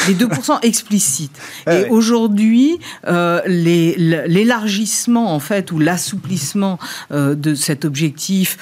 [0.09, 1.39] Les 2% explicites.
[1.67, 1.91] Ouais, et ouais.
[1.91, 6.79] aujourd'hui, euh, l'élargissement, en fait, ou l'assouplissement
[7.11, 8.59] de cet objectif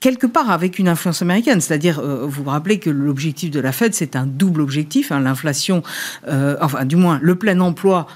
[0.00, 3.70] quelque part avec une influence américaine, c'est-à-dire, euh, vous vous rappelez que l'objectif de la
[3.70, 5.82] Fed, c'est un double objectif, hein, l'inflation,
[6.26, 8.06] euh, enfin du moins le plein emploi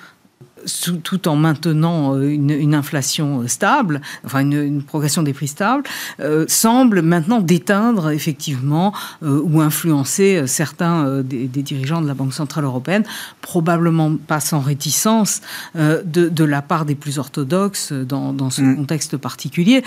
[0.67, 5.33] sous- tout en maintenant euh, une, une inflation euh, stable, enfin une, une progression des
[5.33, 5.85] prix stable,
[6.21, 12.15] euh, semble maintenant déteindre effectivement euh, ou influencer certains euh, des, des dirigeants de la
[12.15, 13.05] Banque Centrale Européenne,
[13.41, 15.41] probablement pas sans réticence
[15.75, 18.77] de, de la part des plus orthodoxes dans, dans ce Mm.
[18.77, 19.83] contexte particulier,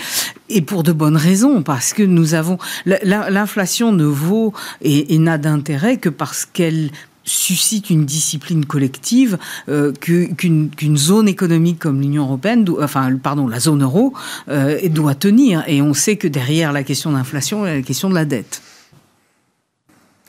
[0.48, 2.58] et pour de bonnes raisons, parce que nous avons...
[2.86, 6.90] la- la- L'inflation ne vaut et, et n'a d'intérêt que parce qu'elle
[7.28, 9.38] suscite une discipline collective
[9.68, 14.14] euh, qu'une qu'une zone économique comme l'Union européenne, enfin pardon, la zone euro,
[14.48, 15.62] euh, doit tenir.
[15.68, 18.24] Et on sait que derrière la question d'inflation, il y a la question de la
[18.24, 18.62] dette.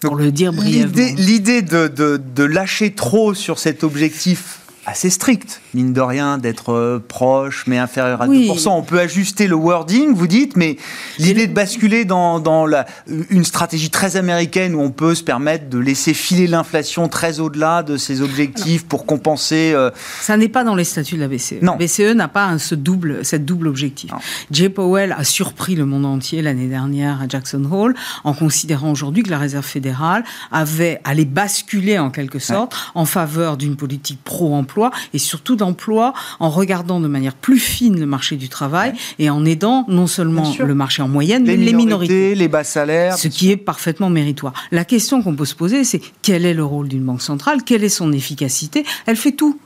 [0.02, 0.96] Pour le dire brièvement.
[0.96, 4.60] L'idée, l'idée de, de- de lâcher trop sur cet objectif
[4.90, 8.50] assez strict, mine de rien, d'être euh, proche mais inférieur à Oui.
[8.50, 8.70] 2%.
[8.70, 10.78] On peut ajuster le wording, vous dites, mais
[11.18, 12.86] l'idée de basculer dans, dans la-
[13.30, 17.84] une stratégie très américaine où on peut se permettre de laisser filer l'inflation très au-delà
[17.84, 19.72] de ses objectifs pour compenser.
[19.76, 21.62] euh, Ça n'est pas dans les statuts de la BCE.
[21.62, 21.74] Non.
[21.74, 24.12] La BCE n'a pas un- ce double, cette double objectif.
[24.12, 24.18] Non.
[24.52, 29.24] Jay Powell a surpris le monde entier l'année dernière à Jackson Hole en considérant aujourd'hui
[29.24, 34.79] que la Réserve fédérale avait allé basculer en quelque sorte en faveur d'une politique pro-emploi
[35.14, 39.46] et surtout d'emploi en regardant de manière plus fine le marché du travail et en
[39.46, 42.14] aidant non seulement le marché en moyenne, les, mais les minorités.
[42.14, 43.18] minorités, les bas salaires.
[43.18, 44.54] Ce qui est parfaitement méritoire.
[44.72, 47.64] La question qu'on peut se poser, c'est quel est le rôle d'une banque centrale?
[47.64, 48.86] Quelle est son efficacité?
[49.06, 49.60] Elle fait tout.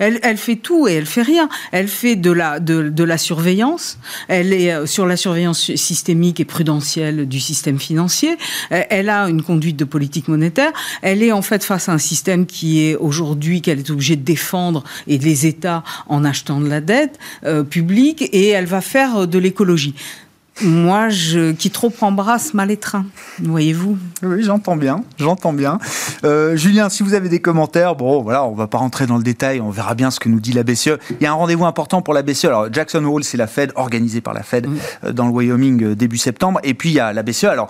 [0.00, 1.48] Elle, elle fait tout et elle fait rien.
[1.70, 3.98] Elle fait de la, de, de la surveillance.
[4.26, 8.36] Elle est euh, sur la surveillance systémique et prudentielle du système financier.
[8.70, 10.72] Elle, elle a une conduite de politique monétaire.
[11.02, 14.24] Elle est en fait face à un système qui est aujourd'hui qu'elle est obligée de
[14.24, 19.18] défendre et les États en achetant de la dette euh, publique et elle va faire
[19.18, 19.94] euh, de l'écologie.
[20.62, 23.06] Moi, je, qui trop embrasse mal étreint,
[23.42, 23.96] voyez-vous.
[24.22, 25.78] Oui, j'entends bien, j'entends bien.
[26.24, 29.22] Euh, Julien, si vous avez des commentaires, bon, voilà, on va pas rentrer dans le
[29.22, 30.98] détail, on verra bien ce que nous dit la BCE.
[31.12, 32.44] Il y a un rendez-vous important pour la BCE.
[32.46, 34.68] Alors, Jackson Hole, c'est la Fed, organisée par la Fed
[35.04, 36.60] euh, dans le Wyoming euh, début septembre.
[36.62, 37.68] Et puis, il y a la BCE, alors,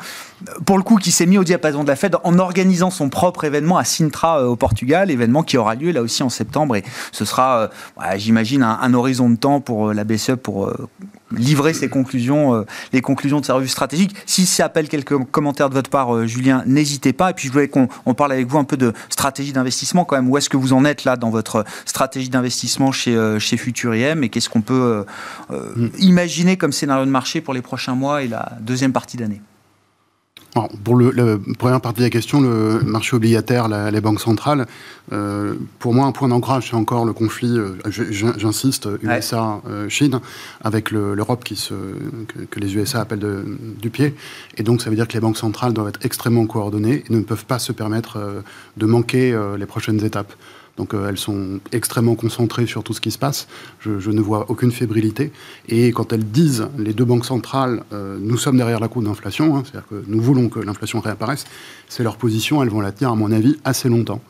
[0.67, 3.45] pour le coup, qui s'est mis au diapason de la Fed en organisant son propre
[3.45, 6.75] événement à Sintra, au Portugal, événement qui aura lieu là aussi en septembre.
[6.75, 7.71] Et ce sera,
[8.17, 10.73] j'imagine, un, un horizon de temps pour la BCE pour
[11.33, 14.15] livrer ses conclusions euh, les conclusions de sa revue stratégique.
[14.27, 17.31] Si ça appelle quelques commentaires de votre part, Julien, n'hésitez pas.
[17.31, 20.29] Et puis je voulais qu'on parle avec vous un peu de stratégie d'investissement quand même.
[20.29, 24.29] Où est-ce que vous en êtes là dans votre stratégie d'investissement chez, chez Futuriem et
[24.29, 25.05] qu'est-ce qu'on peut
[25.51, 25.89] mm.
[25.99, 29.41] imaginer comme scénario de marché pour les prochains mois et la deuxième partie d'année?
[30.85, 34.67] Pour le, la première partie de la question, le marché obligataire, les banques centrales,
[35.13, 40.19] euh, pour moi, un point d'ancrage, c'est encore le conflit, euh, j'insiste, USA-Chine, euh,
[40.63, 41.75] avec l'Europe qui se,
[42.51, 43.45] que, les USA appellent de,
[43.81, 44.15] du pied.
[44.57, 47.21] Et donc, ça veut dire que les banques centrales doivent être extrêmement coordonnées et ne
[47.21, 48.43] peuvent pas se permettre
[48.77, 50.33] de manquer les prochaines étapes.
[50.81, 53.49] Donc euh, elles sont extrêmement concentrées sur tout ce qui se passe.
[53.81, 55.31] Je, ne vois aucune fébrilité.
[55.69, 59.57] Et quand elles disent, les deux banques centrales, euh, nous sommes derrière la courbe d'inflation,
[59.57, 61.45] hein, c'est-à-dire que nous voulons que l'inflation réapparaisse,
[61.87, 64.23] c'est leur position, elles vont la tenir, à mon avis, assez longtemps.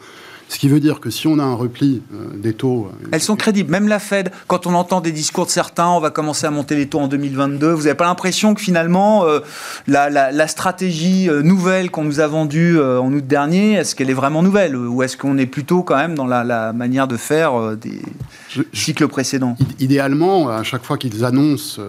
[0.51, 2.91] Ce qui veut dire que si on a un repli euh, des taux...
[2.91, 3.71] Euh, Elles sont crédibles.
[3.71, 6.75] Même la Fed, quand on entend des discours de certains, on va commencer à monter
[6.75, 9.39] les taux en 2022, vous n'avez pas l'impression que finalement, euh,
[9.87, 14.75] la, stratégie nouvelle qu'on nous a vendue en août dernier, est-ce qu'elle est vraiment nouvelle?
[14.75, 18.03] Ou est-ce qu'on est plutôt quand même dans la, manière de faire des
[18.73, 19.57] cycles précédents?
[19.79, 21.81] Idéalement, à chaque fois qu'ils annoncent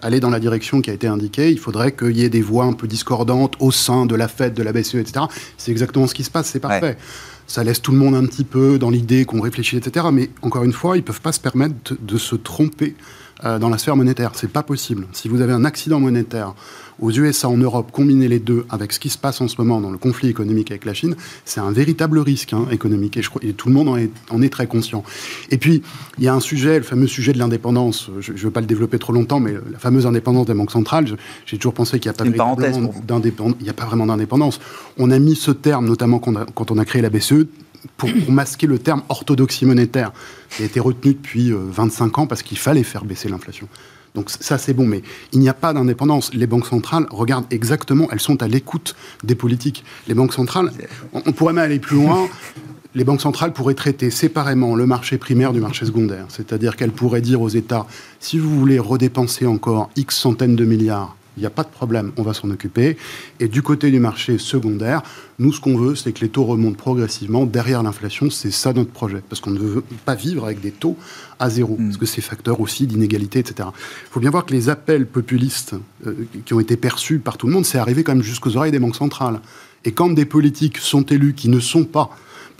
[0.00, 2.64] aller dans la direction qui a été indiquée, il faudrait qu'il y ait des voix
[2.64, 5.26] un peu discordantes au sein de la Fed, de la BCE, etc.
[5.58, 6.96] C'est exactement ce qui se passe, c'est parfait
[7.50, 10.06] ça laisse tout le monde un petit peu dans l'idée qu'on réfléchit, etc.
[10.12, 12.94] Mais encore une fois, ils ne peuvent pas se permettre de, se tromper
[13.44, 14.32] euh, dans la sphère monétaire.
[14.34, 15.06] C'est pas possible.
[15.12, 16.54] Si vous avez un accident monétaire
[17.00, 19.80] aux USA, en Europe, combiner les deux avec ce qui se passe en ce moment
[19.80, 23.30] dans le conflit économique avec la Chine, c'est un véritable risque hein, économique et, je,
[23.40, 25.02] et, tout le monde en est, en est, très conscient.
[25.50, 25.82] Et puis,
[26.18, 28.66] il y a un sujet, le fameux sujet de l'indépendance, je ne veux pas le
[28.66, 31.06] développer trop longtemps, mais la fameuse indépendance des banques centrales,
[31.46, 34.60] j'ai toujours pensé qu'il n'y a, a, pas vraiment d'indépendance.
[34.98, 37.46] On a mis ce terme, notamment quand on a, quand on a créé la BCE,
[37.96, 40.12] pour, masquer le terme orthodoxie monétaire,
[40.50, 43.68] qui a été retenu depuis 25 euh, ans parce qu'il fallait faire baisser l'inflation.
[44.14, 46.34] Donc ça, c'est bon, mais il n'y a pas d'indépendance.
[46.34, 49.84] Les banques centrales regardent exactement, elles sont à l'écoute des politiques.
[50.08, 50.72] Les banques centrales,
[51.12, 52.28] on, pourrait même aller plus loin.
[52.96, 56.26] Les banques centrales pourraient traiter séparément le marché primaire du marché secondaire.
[56.28, 57.86] C'est-à-dire qu'elles pourraient dire aux États,
[58.18, 62.12] si vous voulez redépenser encore X centaines de milliards il n'y a pas de problème,
[62.18, 62.98] on va s'en occuper.
[63.40, 65.02] Et du côté du marché secondaire,
[65.38, 68.28] nous, ce qu'on veut, c'est que les taux remontent progressivement derrière l'inflation.
[68.28, 69.22] C'est ça notre projet.
[69.26, 70.98] Parce qu'on ne veut pas vivre avec des taux
[71.38, 71.76] à zéro.
[71.78, 71.86] Mm.
[71.86, 73.70] Parce que c'est facteur aussi d'inégalité, etc.
[73.72, 75.74] Il faut bien voir que les appels populistes
[76.06, 78.72] euh, qui ont été perçus par tout le monde, c'est arrivé quand même jusqu'aux oreilles
[78.72, 79.40] des banques centrales.
[79.86, 82.10] Et quand des politiques sont élus qui ne sont pas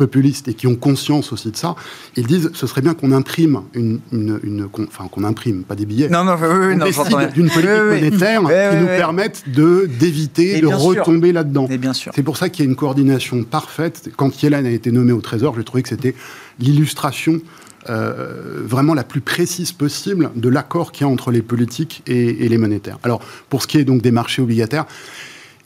[0.01, 1.77] populistes et qui ont conscience aussi de ça,
[2.17, 6.09] ils disent ce serait bien qu'on imprime une, une, enfin qu'on imprime pas des billets,
[6.09, 6.87] non non, oui, non
[7.35, 11.69] d'une politique monétaire qui nous permette de d'éviter de retomber là-dedans.
[12.15, 14.11] C'est pour ça qu'il y a une coordination parfaite.
[14.17, 16.15] Quand Yellen a été nommé au Trésor, j'ai trouvé que c'était
[16.59, 17.41] l'illustration
[17.89, 22.45] euh, vraiment la plus précise possible de l'accord qu'il y a entre les politiques et,
[22.45, 22.99] et, les monétaires.
[23.03, 24.85] Alors, pour ce qui est donc des marchés obligataires,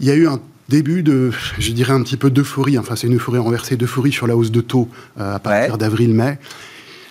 [0.01, 3.07] il y a eu un début de, je dirais un petit peu d'euphorie, enfin c'est
[3.07, 6.39] une euphorie renversée, d'euphorie sur la hausse de taux euh, à partir d'avril-mai.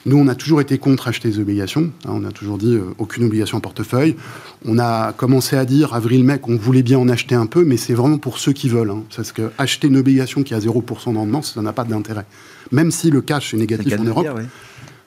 [0.06, 1.89] Nous, on a toujours été contre acheter des obligations.
[2.06, 4.18] Hein, on a toujours dit euh, aucune obligation en portefeuille.
[4.66, 7.94] On a commencé à dire avril-mai qu'on voulait bien en acheter un peu, mais c'est
[7.94, 8.89] vraiment pour ceux qui veulent.
[8.89, 12.26] Hein, parce que acheter une obligation qui a 0% de rendement, ça n'a pas d'intérêt.
[12.74, 14.28] Même si le cash est négatif en Europe,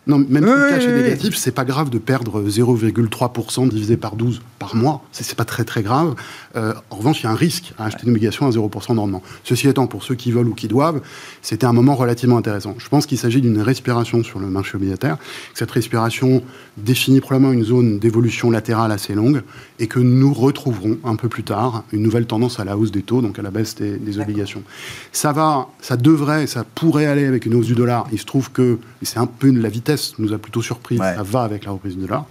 [0.07, 4.15] non, même si le cash est négatif, c'est pas grave de perdre 0,3% divisé par
[4.15, 5.03] 12 par mois.
[5.11, 6.15] C'est pas très très grave.
[6.55, 9.01] Euh, en revanche, il y a un risque à acheter une obligation à 0% de
[9.01, 9.23] rendement.
[9.43, 11.01] Ceci étant, pour ceux qui veulent ou qui doivent,
[11.43, 12.77] c'était un moment relativement intéressant.
[12.79, 15.17] Je pense qu'il s'agit d'une respiration sur le marché obligataire.
[15.55, 16.45] Cette respiration
[16.77, 19.43] définit probablement une zone d'évolution latérale assez longue
[19.81, 23.03] et que nous retrouverons un peu plus tard une nouvelle tendance à la hausse des
[23.03, 24.63] taux, donc à la baisse des, obligations.
[25.11, 28.07] Ça va, ça devrait, ça pourrait aller avec une hausse du dollar.
[28.13, 30.99] Il se trouve que, c'est un peu la vitesse nous a plutôt surpris.
[30.99, 32.27] Ça va avec la reprise du dollar.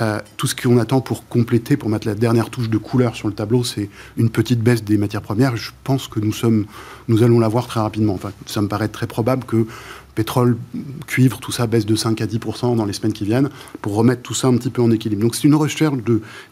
[0.00, 3.28] Euh, tout ce qu'on attend pour compléter, pour mettre la dernière touche de couleur sur
[3.28, 5.56] le tableau, c'est une petite baisse des matières premières.
[5.56, 6.66] Je pense que nous, sommes,
[7.08, 8.14] nous allons la voir très rapidement.
[8.14, 9.66] Enfin, ça me paraît très probable que
[10.14, 10.58] pétrole,
[11.06, 12.38] cuivre, tout ça baisse de 5 à 10
[12.76, 13.48] dans les semaines qui viennent
[13.80, 15.22] pour remettre tout ça un petit peu en équilibre.
[15.22, 15.94] Donc c'est une recherche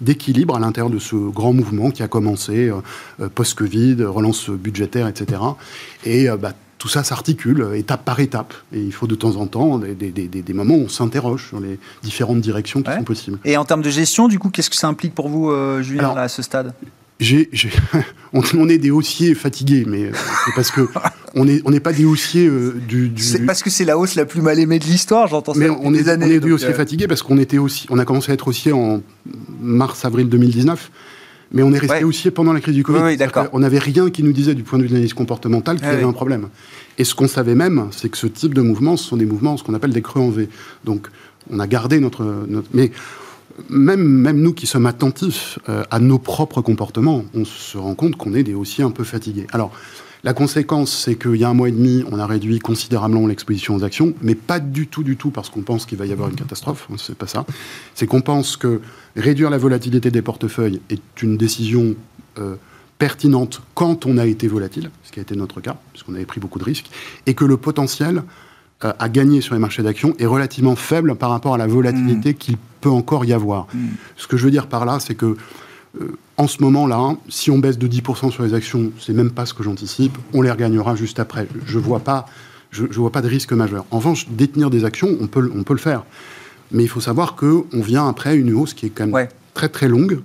[0.01, 2.77] d'équilibre à l'intérieur de ce grand mouvement qui a commencé euh,
[3.20, 5.42] euh, post-Covid, relance budgétaire, etc.
[6.05, 8.55] Et bah, tout ça s'articule étape par étape.
[8.73, 12.40] Et il faut de temps en temps des, moments où on s'interroge sur les différentes
[12.40, 13.38] directions qui sont possibles.
[13.45, 16.16] Et en termes de gestion, du coup, qu'est-ce que ça implique pour vous, euh, Julien,
[16.16, 16.75] à ce stade?
[18.33, 20.12] on, est des haussiers fatigués, mais euh,
[20.47, 20.88] c'est parce que
[21.35, 24.25] on n'est on pas des haussiers euh, du, C'est parce que c'est la hausse la
[24.25, 25.61] plus mal aimée de l'histoire, j'entends ça.
[25.61, 28.07] Mais on est, années, on est des haussiers fatigués parce qu'on était aussi, on a
[28.07, 29.03] commencé à être haussier en
[29.61, 30.90] mars-avril 2019.
[31.53, 33.17] Mais on est resté haussier pendant la crise du Covid.
[33.53, 35.91] on n'avait rien qui nous disait du point de vue de l'analyse comportementale qu'il y
[35.91, 36.49] avait un problème.
[36.99, 39.57] Et ce qu'on savait même, c'est que ce type de mouvements, ce sont des mouvements,
[39.57, 40.49] ce qu'on appelle des creux en V.
[40.85, 41.09] Donc,
[41.51, 42.93] on a gardé notre, Mais
[43.69, 48.17] même, même nous qui sommes attentifs euh, à nos propres comportements, on se rend compte
[48.17, 49.47] qu'on est des aussi un peu fatigués.
[49.53, 49.73] Alors,
[50.22, 53.74] la conséquence, c'est qu'il y a un mois et demi, on a réduit considérablement l'exposition
[53.74, 56.28] aux actions, mais pas du tout, du tout parce qu'on pense qu'il va y avoir
[56.28, 56.88] une catastrophe.
[56.90, 57.46] Hein, c'est pas ça.
[57.94, 58.80] C'est qu'on pense que
[59.16, 61.94] réduire la volatilité des portefeuilles est une décision
[62.38, 62.56] euh,
[62.98, 66.38] pertinente quand on a été volatile, ce qui a été notre cas, puisqu'on avait pris
[66.40, 66.90] beaucoup de risques,
[67.26, 68.22] et que le potentiel
[68.85, 72.33] euh, à gagner sur les marchés d'actions est relativement faible par rapport à la volatilité
[72.33, 72.35] mmh.
[72.35, 73.68] qu'il peut encore y avoir.
[73.72, 73.87] Mmh.
[74.18, 75.37] Ce que je veux dire par là, c'est que
[75.98, 79.46] euh, en ce moment-là, si on baisse de 10% sur les actions, c'est même pas
[79.46, 80.16] ce que j'anticipe.
[80.33, 81.48] On les regagnera juste après.
[81.67, 82.27] Je vois pas,
[82.71, 83.85] je, vois pas de risque majeur.
[83.90, 86.04] En revanche, détenir des actions, on peut, on peut le faire.
[86.73, 89.88] Mais il faut savoir qu'on vient après une hausse qui est quand même très très
[89.88, 90.21] longue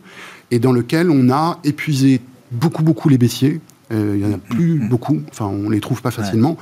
[0.51, 2.21] et dans lequel on a épuisé
[2.51, 3.59] beaucoup beaucoup les baissiers.
[3.91, 6.57] Euh, il y en a plus beaucoup, enfin on les trouve pas facilement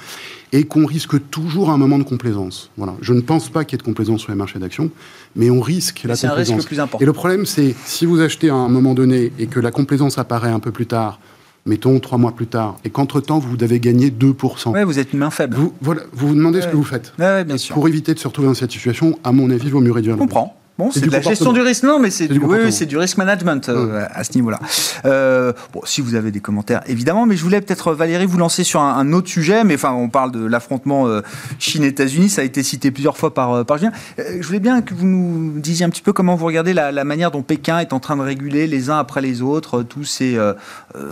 [0.51, 2.69] et qu'on risque toujours un moment de complaisance.
[2.77, 2.93] Voilà.
[3.01, 4.91] Je ne pense pas qu'il y ait de complaisance sur les marchés d'actions,
[5.35, 6.19] mais on risque la complaisance.
[6.19, 7.01] C'est un risque plus important.
[7.01, 10.17] Et le problème, c'est si vous achetez à un moment donné et que la complaisance
[10.17, 11.19] apparaît un peu plus tard,
[11.65, 14.73] mettons trois mois plus tard, et qu'entre-temps, vous avez gagné 2%.
[14.73, 15.55] Oui, vous êtes une main faible.
[15.55, 17.13] Vous voilà, vous, vous demandez ce que vous faites.
[17.17, 17.73] Ouais, bien sûr.
[17.73, 20.15] Pour éviter de se retrouver dans cette situation, à mon avis, il vaut mieux réduire.
[20.15, 20.55] Je comprends.
[20.79, 23.17] Bon, c'est de la gestion du risque, non, mais c'est du, oui, c'est du risk
[23.17, 24.59] management euh, à ce niveau-là.
[25.05, 28.63] Euh, bon, si vous avez des commentaires, évidemment, mais je voulais peut-être Valérie vous lancer
[28.63, 31.21] sur un, autre sujet, mais enfin, on parle de l'affrontement euh,
[31.59, 33.91] Chine-États-Unis, ça a été cité plusieurs fois par par Julien.
[34.17, 37.03] je voulais bien que vous nous disiez un petit peu comment vous regardez la, la,
[37.03, 40.39] manière dont Pékin est en train de réguler les uns après les autres tous ces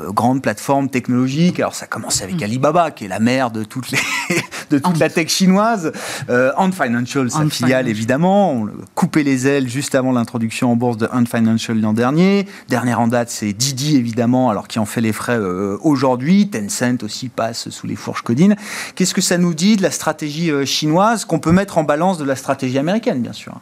[0.08, 1.60] grandes plateformes technologiques.
[1.60, 2.44] Alors, ça commence avec mm.
[2.44, 4.00] Alibaba, qui est la mère de toutes les
[4.72, 5.92] de toute la tech chinoise,
[6.30, 11.08] Ant Financial, sa filiale évidemment, on coupé les ailes juste avant l'introduction en bourse de
[11.12, 12.48] Hunt Financial l'an dernier.
[12.70, 16.50] Dernière en date, c'est Didi, évidemment, alors qui en fait les frais euh, aujourd'hui.
[16.50, 18.56] Tencent aussi passe sous les fourches codines.
[18.96, 22.18] Qu'est-ce que ça nous dit de la stratégie euh, chinoise qu'on peut mettre en balance
[22.18, 23.60] de la stratégie américaine, bien sûr?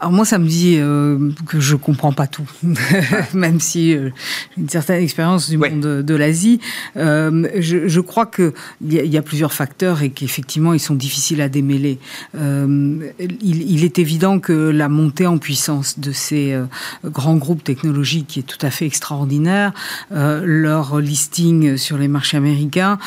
[0.00, 2.48] Alors moi, ça me dit euh, que je comprends pas tout,
[3.34, 4.10] même si euh,
[4.54, 6.60] j'ai une certaine expérience du monde de, l'Asie.
[6.96, 11.40] Euh, je, je, crois qu'il y, y, a plusieurs facteurs et qu'effectivement, ils sont difficiles
[11.40, 11.98] à démêler.
[12.36, 16.66] Euh, il, il, est évident que la montée en puissance de ces euh,
[17.04, 19.72] grands groupes technologiques est tout à fait extraordinaire.
[20.10, 22.98] leur listing sur les marchés américains,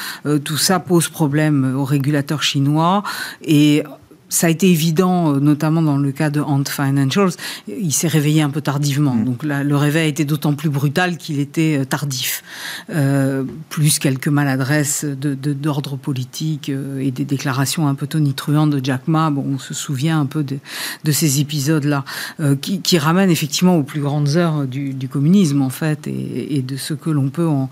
[0.43, 3.03] tout ça pose problème aux régulateurs chinois
[3.43, 3.83] et
[4.31, 7.33] ça a été évident, euh, notamment dans le cas de Ant Financials.
[7.67, 9.13] Il s'est réveillé un peu tardivement.
[9.13, 9.25] Mm.
[9.25, 12.43] Donc là, le réveil a été d'autant plus brutal qu'il était euh, tardif.
[12.89, 18.83] Euh, plus quelques maladresses d'ordre de, politique euh, et des déclarations un peu tonitruantes de
[18.83, 19.29] Jack Ma.
[19.29, 20.57] Bon, on se souvient un peu de,
[21.03, 22.03] de ces épisodes-là,
[22.39, 26.57] euh, qui, qui, ramènent effectivement aux plus grandes heures du, du communisme, en fait, et,
[26.57, 27.69] et de ce que l'on peut en,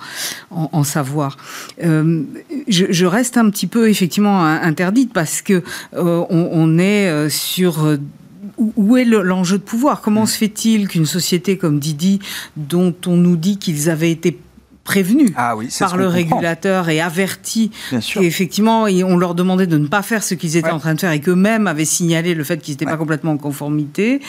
[0.52, 1.38] en, en savoir.
[1.84, 2.24] Euh,
[2.68, 7.86] je, je, reste un petit peu effectivement interdite parce que on, on est euh, sur
[7.86, 7.98] euh,
[8.58, 10.02] où est l'enjeu de pouvoir?
[10.02, 10.28] Comment mm.
[10.28, 12.20] se fait-il qu'une société comme Didi,
[12.58, 14.38] dont on nous dit qu'ils avaient été
[14.90, 17.70] prévenus ah oui, par le régulateur et avertis.
[18.16, 21.12] effectivement, on leur demandait de ne pas faire ce qu'ils étaient en train de faire
[21.12, 24.20] et qu'eux-mêmes avaient signalé le fait qu'ils n'étaient pas complètement en conformité.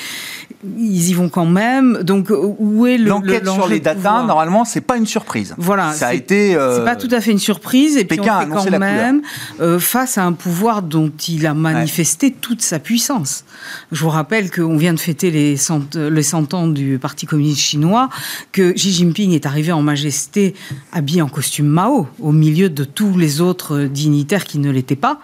[0.76, 2.02] Ils y vont quand même.
[2.02, 5.54] Donc, où est le l'enquête sur les data Normalement, c'est pas une surprise.
[5.56, 6.54] Voilà, ça a été.
[6.54, 7.96] Euh, c'est pas tout à fait une surprise.
[7.96, 9.22] Et puis, on fait quand même
[9.60, 13.46] euh, face à un pouvoir dont il a manifesté toute sa puissance.
[13.92, 17.62] Je vous rappelle qu'on vient de fêter les 100, les 100 ans du Parti communiste
[17.62, 18.10] chinois,
[18.52, 20.49] que Xi Jinping est arrivé en majesté
[20.92, 25.20] habillé en costume Mao, au milieu de tous les autres dignitaires qui ne l'étaient pas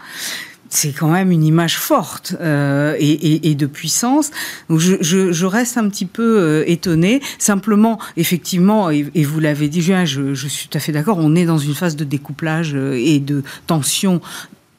[0.68, 4.30] c'est quand même une image forte euh, et, de puissance.
[4.68, 7.20] Donc je, reste un petit peu euh, étonnée.
[7.38, 11.58] Simplement, effectivement, et, vous l'avez dit, je, suis tout à fait d'accord, on est dans
[11.58, 14.20] une phase de découplage euh, et de tension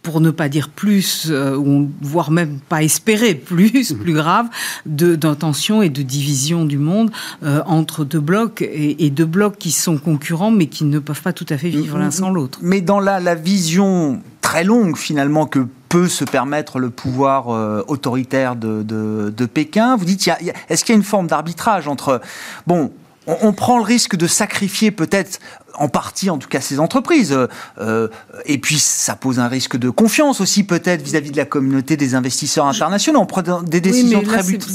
[0.07, 4.45] pour ne pas dire plus, euh, ou voire même pas espérer plus, plus grave,
[4.85, 7.11] d'intention et de division du monde
[7.43, 11.21] euh, entre deux blocs et, et, deux blocs qui sont concurrents mais qui ne peuvent
[11.21, 12.59] pas tout à fait vivre l'un sans l'autre.
[12.61, 17.83] Mais dans la, la, vision très longue finalement que peut se permettre le pouvoir euh,
[17.89, 20.29] autoritaire de, de, de, Pékin, vous dites,
[20.69, 22.21] est-ce qu'il y a une forme d'arbitrage entre,
[22.65, 22.93] bon,
[23.27, 25.39] on, on prend le risque de sacrifier peut-être
[25.77, 27.37] en partie en tout cas ces entreprises.
[27.79, 28.07] Euh,
[28.45, 32.15] et puis ça pose un risque de confiance aussi peut-être vis-à-vis de la communauté des
[32.15, 33.19] investisseurs internationaux.
[33.19, 34.67] On prend des décisions très brutales.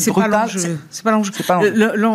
[0.90, 1.32] C'est pas l'enjeu.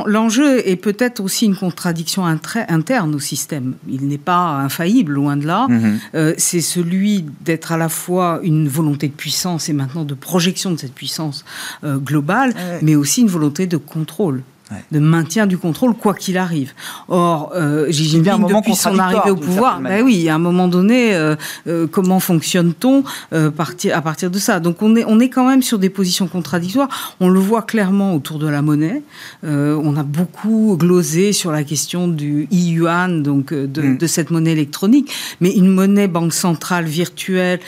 [0.08, 3.76] L'enjeu est peut-être aussi une contradiction interne au système.
[3.88, 5.68] Il n'est pas infaillible, loin de là.
[5.70, 5.98] Mm-hmm.
[6.16, 10.72] euh, C'est celui d'être à la fois une volonté de puissance et maintenant de projection
[10.72, 11.44] de cette puissance
[11.84, 12.80] euh, globale, ouais.
[12.82, 14.44] mais aussi une volonté de contrôle
[14.92, 16.74] de maintien du contrôle quoi qu'il arrive.
[17.08, 21.16] Or, euh, Xi Jinping, depuis son arrivée au pouvoir, ben oui, à un moment donné,
[21.16, 21.36] euh,
[21.68, 23.04] euh, comment fonctionne-t-on
[23.34, 23.52] euh,
[23.94, 24.60] à partir de ça?
[24.60, 27.16] Donc on est, on est quand même sur des positions contradictoires.
[27.20, 29.02] On le voit clairement autour de la monnaie.
[29.44, 33.98] on a beaucoup glosé sur la question du yuan, donc de, mm.
[33.98, 35.12] de, cette monnaie électronique,
[35.42, 37.60] mais une monnaie banque centrale virtuelle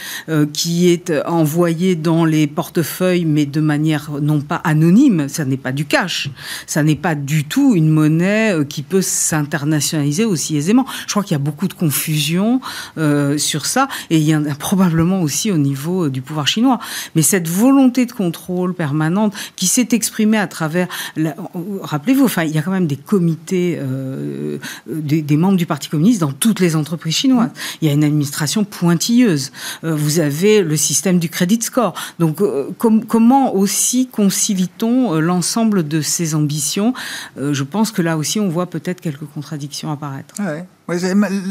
[0.54, 5.72] qui est envoyée dans les portefeuilles, mais de manière non pas anonyme, ça n'est pas
[5.72, 6.30] du cash,
[6.66, 10.86] ça n'est pas du tout une monnaie euh, qui peut s'internationaliser aussi aisément.
[11.08, 12.62] Je crois qu'il y a beaucoup de confusion
[12.98, 16.48] euh, sur ça, et il y en a probablement aussi au niveau euh, du pouvoir
[16.48, 16.80] chinois.
[17.16, 20.88] Mais cette volonté de contrôle permanente qui s'est exprimée à travers...
[21.82, 23.80] Rappelez-vous, enfin, il y a quand même des comités
[24.88, 27.52] des, membres du Parti communiste dans toutes les entreprises chinoises.
[27.82, 29.52] Il y a une administration pointilleuse.
[29.84, 31.94] vous avez le système du credit score.
[32.20, 32.42] Donc,
[32.78, 36.79] comment aussi concilie-t-on l'ensemble de ces ambitions
[37.38, 40.36] euh, je pense que là aussi, on voit peut-être quelques contradictions apparaître.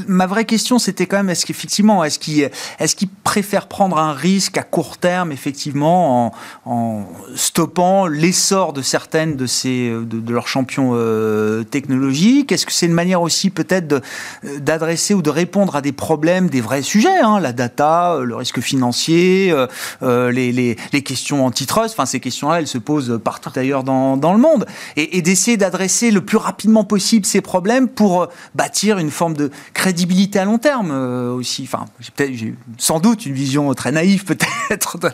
[0.08, 4.56] Ma, vraie question, c'était quand même, est-ce qu'effectivement, est-ce qu'ils est préfèrent prendre un risque
[4.56, 6.32] à court terme, effectivement,
[6.64, 12.52] en, stoppant l'essor de certaines de, ces, de, leurs champions euh, technologiques?
[12.52, 14.02] Est-ce que c'est une manière aussi peut-être
[14.58, 18.60] d'adresser ou de répondre à des problèmes, des vrais sujets, hein, la data, le risque
[18.60, 19.54] financier,
[20.02, 24.66] euh, les, questions antitrust, enfin ces questions-là, elles se posent partout ailleurs dans, le monde.
[24.96, 29.27] Et, et d'essayer d'adresser le plus rapidement possible ces problèmes pour euh, bâtir une forme
[29.36, 31.62] de crédibilité à long terme euh, aussi.
[31.64, 31.86] Enfin,
[32.18, 35.10] j'ai sans doute une vision très naïve peut-être de,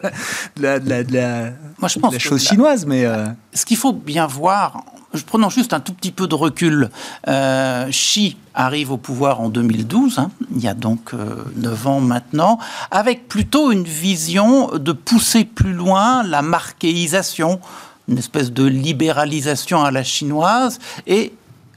[0.61, 4.85] la, de, la, Moi, je pense chose chinoise, mais euh, ce qu'il faut bien voir.
[5.13, 6.91] Je prenons juste un tout petit peu de recul.
[7.25, 11.13] Xi arrive au pouvoir en 2012, hein, il y a donc
[11.55, 12.59] neuf ans maintenant,
[12.91, 17.61] avec plutôt une vision de pousser plus loin la marquéisation
[18.09, 21.33] une espèce de libéralisation à la chinoise et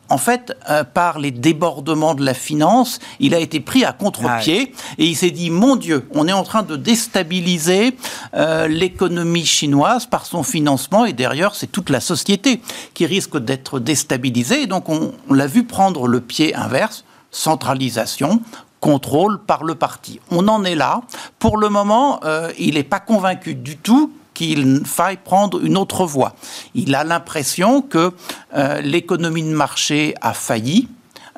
[0.09, 4.73] en fait, euh, par les débordements de la finance, il a été pris à contre-pied
[4.97, 7.97] et il s'est dit mon Dieu, on est en train de déstabiliser
[8.33, 12.61] euh, l'économie chinoise par son financement et derrière, c'est toute la société
[12.93, 14.67] qui risque d'être déstabilisée.
[14.67, 18.41] donc, on, l'a vu prendre le pied inverse centralisation,
[18.79, 20.19] contrôle par le parti.
[20.31, 21.01] On en est là.
[21.39, 26.05] Pour le moment, euh, il n'est pas convaincu du tout qu'il faille prendre une autre
[26.05, 26.35] voie.
[26.75, 28.11] Il a l'impression que
[28.55, 30.87] euh, l'économie de marché a failli,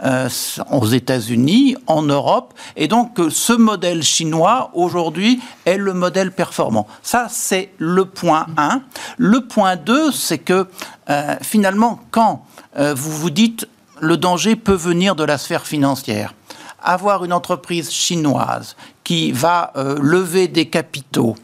[0.03, 0.27] euh,
[0.69, 6.87] aux États-Unis, en Europe, et donc que ce modèle chinois aujourd'hui est le modèle performant.
[7.01, 8.81] Ça, c'est le point 1.
[9.17, 10.67] Le point 2, c'est que
[11.09, 12.43] euh, finalement, quand
[12.75, 13.67] vous vous dites
[13.99, 16.33] le danger peut venir de la sphère financière,
[16.81, 21.35] avoir une entreprise chinoise qui va lever des capitaux,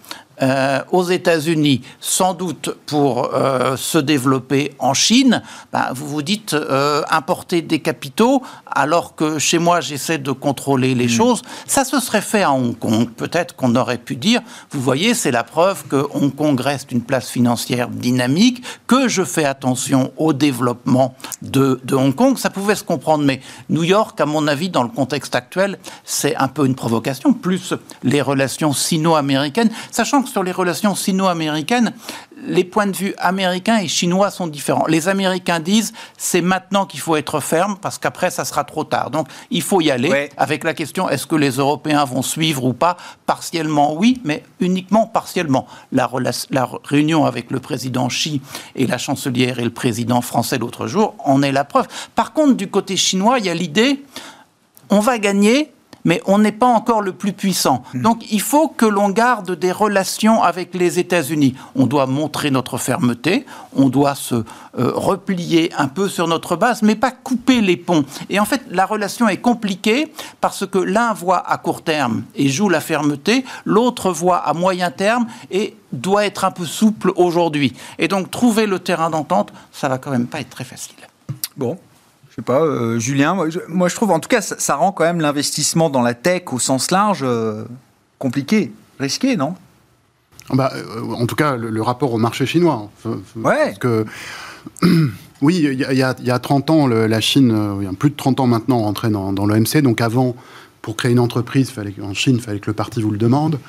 [0.41, 6.53] euh, aux États-Unis, sans doute pour euh, se développer en Chine, ben, vous vous dites
[6.53, 11.09] euh, importer des capitaux, alors que chez moi j'essaie de contrôler les hmm.
[11.09, 11.41] choses.
[11.67, 13.09] Ça se serait fait à Hong Kong.
[13.09, 17.01] Peut-être qu'on aurait pu dire, vous voyez, c'est la preuve que Hong Kong reste une
[17.01, 22.37] place financière dynamique, que je fais attention au développement de, de Hong Kong.
[22.37, 26.35] Ça pouvait se comprendre, mais New York, à mon avis, dans le contexte actuel, c'est
[26.35, 27.73] un peu une provocation, plus
[28.03, 31.93] les relations sino-américaines, sachant que sur les relations sino-américaines,
[32.47, 34.85] les points de vue américains et chinois sont différents.
[34.87, 39.09] Les Américains disent c'est maintenant qu'il faut être ferme parce qu'après ça sera trop tard.
[39.09, 42.73] Donc il faut y aller avec la question est-ce que les Européens vont suivre ou
[42.73, 42.97] pas?
[43.25, 45.67] Partiellement oui, mais uniquement partiellement.
[45.91, 46.09] La,
[46.49, 48.41] la réunion avec le président Xi
[48.75, 51.87] et la chancelière et le président français l'autre jour en est la preuve.
[52.15, 54.03] Par contre, du côté chinois, il y a l'idée
[54.89, 55.71] on va gagner
[56.05, 57.83] mais on n'est pas encore le plus puissant.
[57.93, 58.01] Hmm.
[58.01, 61.55] Donc il faut que l'on garde des relations avec les États-Unis.
[61.75, 63.45] On doit montrer notre fermeté,
[63.75, 64.43] on doit se euh,
[64.75, 68.05] replier un peu sur notre base, mais pas couper les ponts.
[68.29, 72.47] Et en fait, la relation est compliquée parce que l'un voit à court terme et
[72.47, 77.73] joue la fermeté, l'autre voit à moyen terme et doit être un peu souple aujourd'hui.
[77.97, 80.95] Et donc trouver le terrain d'entente, ça va quand même pas être très facile.
[81.57, 81.77] Bon,
[82.35, 83.33] je sais pas, euh, Julien,
[83.69, 86.59] moi je, trouve en tout cas ça, rend quand même l'investissement dans la tech au
[86.59, 87.63] sens large euh,
[88.19, 89.55] compliqué, risqué, non?
[90.49, 92.89] Bah, euh, En tout cas, le, rapport au marché chinois.
[93.05, 93.19] Hein.
[93.37, 93.67] ouais.
[93.67, 94.05] Parce que,
[95.41, 98.47] oui, il y, a 30 ans, la Chine, il y a plus de 30 ans
[98.47, 99.77] maintenant, rentrait dans, dans l'OMC.
[99.81, 100.35] Donc avant,
[100.81, 103.59] pour créer une entreprise fallait, en Chine, il fallait que le parti vous le demande.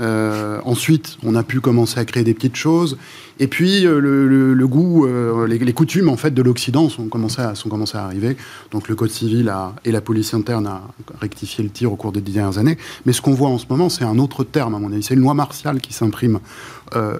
[0.00, 2.98] Euh, ensuite, on a pu commencer à créer des petites choses.
[3.38, 7.54] Et puis, euh, le, goût, euh, les, coutumes en fait de l'Occident sont commencé à
[7.54, 8.36] sont à arriver.
[8.70, 9.52] Donc, le code civil
[9.84, 10.82] et la police interne a
[11.20, 12.78] rectifié le tir au cours des dernières années.
[13.04, 15.02] Mais ce qu'on voit en ce moment, c'est un autre terme à mon avis.
[15.02, 16.40] C'est une loi martiale qui s'imprime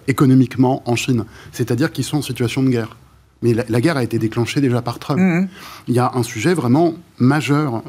[0.07, 1.24] économiquement en Chine.
[1.53, 2.97] C'est-à-dire qu'ils sont en situation de guerre
[3.43, 5.20] mais la, guerre a été déclenchée déjà par Trump.
[5.20, 5.49] Mhm.
[5.89, 7.83] Il y a un sujet vraiment majeur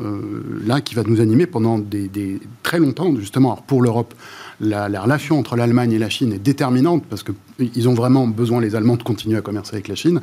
[0.66, 4.14] là qui va nous animer pendant des, très longtemps, justement, pour l'Europe
[4.60, 7.24] la, relation entre l'Allemagne et la Chine est déterminante parce
[7.58, 10.22] qu'ils ont vraiment besoin, les Allemands, de continuer à commercer avec la Chine.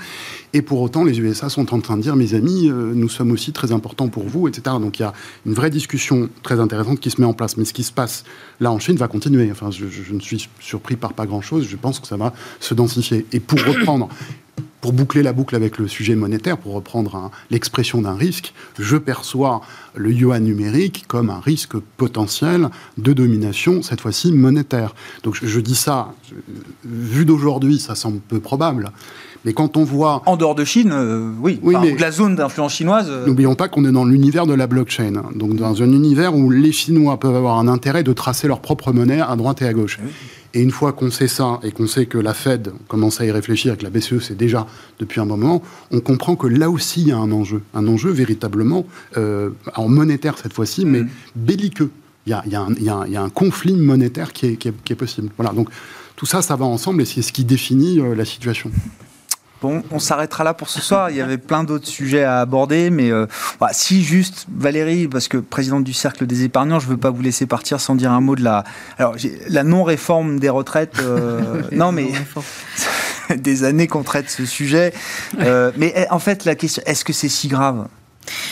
[0.53, 3.31] Et pour autant, les USA sont en train de dire, mes amis, euh, nous sommes
[3.33, 4.77] aussi très importants pour vous, etc.
[4.81, 5.13] Donc il y a
[5.47, 7.57] une vraie discussion très intéressante qui se met en place.
[7.57, 8.25] Mais ce qui se passe
[8.61, 9.51] là en Chine va continuer.
[9.51, 11.67] Enfin, je, je ne suis surpris par pas grand-chose.
[11.69, 13.27] Je pense que ça va se densifier.
[13.33, 14.09] Et pour reprendre
[14.85, 19.63] pour boucler la boucle avec le sujet monétaire, pour reprendre l'expression d'un risque, je perçois
[19.95, 22.69] le yuan numérique comme un risque potentiel
[22.99, 24.95] de domination, cette fois-ci monétaire.
[25.23, 26.13] Donc je, dis ça,
[26.85, 28.91] vu d'aujourd'hui, ça semble peu probable.
[29.45, 30.23] Mais quand on voit...
[30.27, 31.61] En dehors de Chine, euh, oui.
[31.63, 33.09] oui mais la zone d'influence chinoise...
[33.11, 35.23] Euh, n'oublions pas qu'on est dans l'univers de la blockchain.
[35.35, 38.93] Donc dans un univers où les Chinois peuvent avoir un intérêt de tracer leur propre
[38.93, 39.99] monnaie à droite et à gauche.
[40.55, 43.31] Et une fois qu'on sait ça et qu'on sait que la Fed commence à y
[43.33, 44.67] réfléchir et que la BCE c'est déjà
[45.01, 48.11] depuis un moment, on comprend que là aussi il y a un enjeu, un enjeu
[48.11, 51.03] véritablement euh, en monétaire cette fois-ci, mais
[51.35, 51.91] belliqueux.
[52.27, 55.29] Il y, a, y, y a, un conflit monétaire qui est, qui est, possible.
[55.37, 55.69] Voilà, donc
[56.17, 58.71] tout ça, ça va ensemble et c'est ce qui définit euh, la situation.
[59.65, 61.09] Bon, on s'arrêtera là pour ce soir.
[61.09, 63.27] Il y avait plein d'autres sujets à aborder, mais euh,
[63.59, 67.11] bah, si juste Valérie, parce que présidente du cercle des épargnants, je ne veux pas
[67.11, 68.65] vous laisser partir sans dire un mot de la,
[68.99, 69.17] alors
[69.49, 70.99] la non-réforme des retraites.
[71.01, 72.09] Euh, non, mais
[73.37, 74.93] des années qu'on traite ce sujet.
[75.41, 77.87] Euh, mais eh, en fait, la question, est-ce que c'est si grave?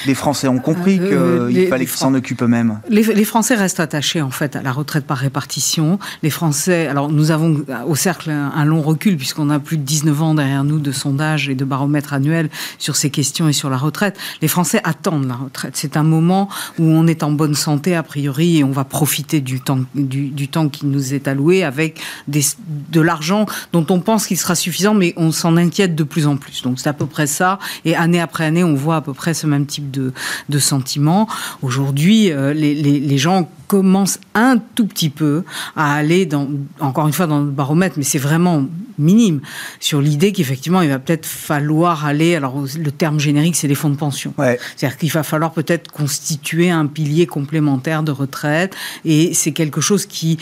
[0.06, 2.80] Les Français ont compris euh, qu'il fallait qu'ils s'en occupent eux-mêmes.
[2.88, 5.98] Les, Français restent attachés en fait à la retraite par répartition.
[6.22, 10.22] Les Français, alors nous avons au cercle un, long recul puisqu'on a plus de 19
[10.22, 13.76] ans derrière nous de sondages et de baromètres annuels sur ces questions et sur la
[13.76, 14.16] retraite.
[14.40, 15.72] Les Français attendent la retraite.
[15.76, 16.48] C'est un moment
[16.78, 20.48] où on est en bonne santé a priori et on va profiter du temps, du,
[20.48, 22.42] temps qui nous est alloué avec des,
[22.90, 26.36] de l'argent dont on pense qu'il sera suffisant, mais on s'en inquiète de plus en
[26.36, 26.62] plus.
[26.62, 27.58] Donc c'est à peu près ça.
[27.84, 30.12] Et année après année, on voit à peu près ce même type de,
[30.48, 31.28] de sentiments.
[31.62, 35.44] Aujourd'hui, euh, les, les, gens commencent un tout petit peu
[35.76, 36.48] à aller dans,
[36.80, 38.66] encore une fois, dans le baromètre, mais c'est vraiment
[38.98, 39.40] minime,
[39.80, 43.90] sur l'idée qu'effectivement, il va peut-être falloir aller, alors le terme générique, c'est les fonds
[43.90, 44.34] de pension.
[44.36, 50.06] C'est-à-dire qu'il va falloir peut-être constituer un pilier complémentaire de retraite, et c'est quelque chose
[50.06, 50.38] qui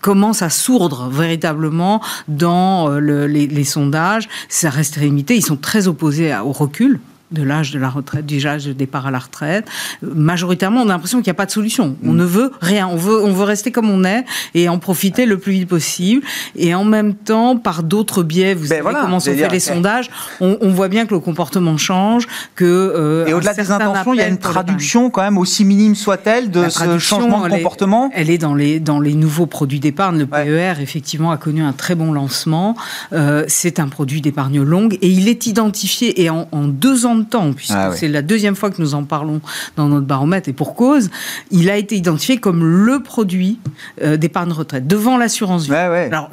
[0.00, 4.28] commence à sourdre véritablement dans euh, les, les, sondages.
[4.48, 5.36] Ça reste limité.
[5.36, 6.98] Ils sont très opposés au recul
[7.32, 9.66] de l'âge de la retraite, du âge de départ à la retraite.
[10.02, 11.96] Majoritairement, on a l'impression qu'il n'y a pas de solution.
[12.04, 12.16] On mm.
[12.16, 12.88] ne veut rien.
[12.88, 14.24] On veut, on veut rester comme on est
[14.54, 16.22] et en profiter le plus vite possible.
[16.56, 20.10] Et en même temps, par d'autres biais, vous ben savez comment sont faits les sondages,
[20.40, 24.22] on, voit bien que le comportement change, que euh, et au-delà des intentions, il y
[24.22, 28.10] a une traduction quand même aussi minime soit-elle de ce changement de comportement.
[28.14, 30.18] elle est dans les dans les nouveaux produits d'épargne.
[30.18, 32.76] Le PER effectivement a connu un très bon lancement.
[33.12, 37.19] Euh, c'est un produit d'épargne longue et il est identifié et en, en deux ans
[37.26, 39.40] temps, puisque ah c'est la deuxième fois que nous en parlons
[39.76, 41.10] dans notre baromètre, et pour cause,
[41.50, 43.58] il a été identifié comme le produit
[44.02, 45.74] euh, d'épargne retraite, devant l'assurance vie.
[45.74, 46.30] Alors,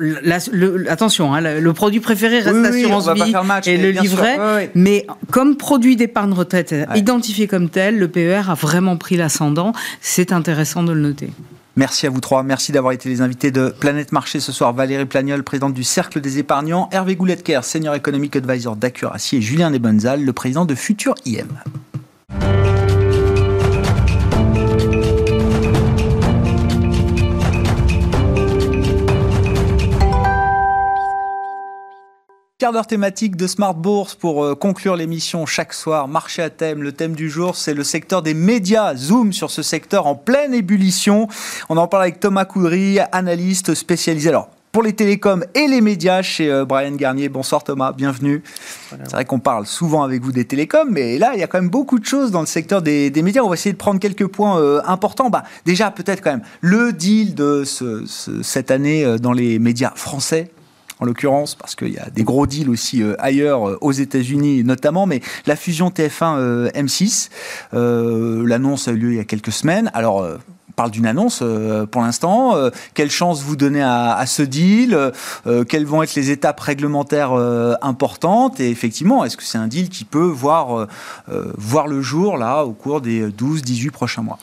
[0.90, 3.34] attention, hein, le, produit préféré reste l'assurance vie
[3.66, 8.98] et le livret, mais comme produit d'épargne retraite identifié comme tel, le PER a vraiment
[8.98, 9.74] pris l'ascendant.
[10.02, 11.30] C'est intéressant de le noter.
[11.78, 12.42] Merci à vous trois.
[12.42, 14.74] Merci d'avoir été les invités de Planète Marché ce soir.
[14.74, 16.90] Valérie Plagnol, présidente du Cercle des épargnants.
[16.92, 19.38] Hervé Gouletker, senior economic advisor d'Accuracy.
[19.38, 21.46] Et Julien Desbonzal, le président de Futur IM.
[32.60, 36.08] Quart d'heure thématique de Smart Bourse pour euh, conclure l'émission chaque soir.
[36.08, 36.82] Marché à thème.
[36.82, 38.95] Le thème du jour, c'est le secteur des médias.
[38.95, 41.28] Zoom sur ce secteur en pleine ébullition.
[41.70, 44.30] On en parle avec Thomas Coudry, analyste spécialisé.
[44.30, 47.30] Alors, pour les télécoms et les médias chez euh, Brian Garnier.
[47.30, 48.41] Bonsoir Thomas, bienvenue.
[48.89, 51.62] C'est vrai qu'on parle souvent avec vous des télécoms, mais là, il y a quand
[51.62, 53.43] même beaucoup de choses dans le secteur des, médias.
[53.43, 55.30] On va essayer de prendre quelques points euh, importants.
[55.30, 57.66] Bah, déjà, peut-être quand même, le deal de
[58.41, 60.49] cette année dans les médias français,
[61.00, 64.64] en l'occurrence, parce qu'il y a des gros deals aussi euh, ailleurs, euh, aux États-Unis
[64.64, 67.30] notamment, mais la fusion TF1 M6,
[67.74, 69.91] euh, l'annonce a eu lieu il y a quelques semaines.
[69.93, 71.43] Alors, on parle d'une annonce
[71.91, 72.56] pour l'instant.
[72.93, 75.12] quelle chance vous donnez à, ce deal
[75.68, 77.34] Quelles vont être les étapes réglementaires
[77.82, 78.60] importantes?
[78.60, 80.88] Et effectivement, est-ce que c'est un deal qui peut voir,
[81.28, 84.38] voir le jour là au cours des 12-18 prochains mois?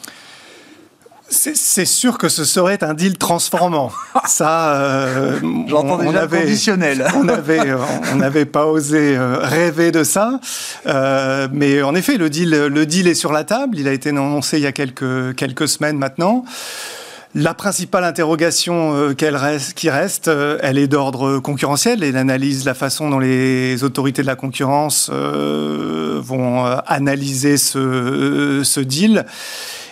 [1.35, 3.93] C'est sûr que ce serait un deal transformant.
[4.26, 7.07] Ça, euh, j'entends déjà avait, conditionnel.
[7.16, 7.74] on avait,
[8.12, 10.41] on n'avait pas osé euh, rêver de ça,
[10.87, 13.78] euh, mais en effet, le deal, le deal est sur la table.
[13.78, 16.45] Il a été annoncé il y a quelques quelques semaines maintenant.
[17.37, 22.74] La principale interrogation euh, reste, qui reste, euh, elle est d'ordre concurrentiel elle analyse la
[22.74, 29.26] façon dont les autorités de la concurrence euh, vont analyser ce, ce deal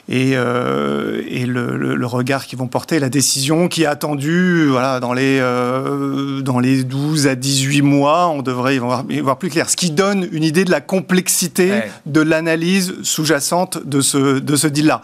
[0.09, 4.99] et, euh, et le, le, regard qu'ils vont porter, la décision qui est attendue voilà,
[4.99, 9.39] dans, les, euh, dans les 12 à 18 mois, on devrait y voir, y voir
[9.39, 9.71] plus clair.
[9.71, 11.91] Ce qui donne une idée de la complexité ouais.
[12.07, 15.03] de l'analyse sous-jacente de ce, de ce deal-là.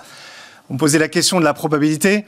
[0.69, 2.25] On me posait la question de la probabilité.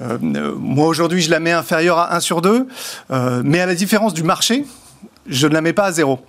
[0.00, 0.18] Euh,
[0.56, 2.66] moi, aujourd'hui, je la mets inférieure à 1 sur 2,
[3.10, 4.64] euh, mais à la différence du marché,
[5.26, 6.20] je ne la mets pas à 0.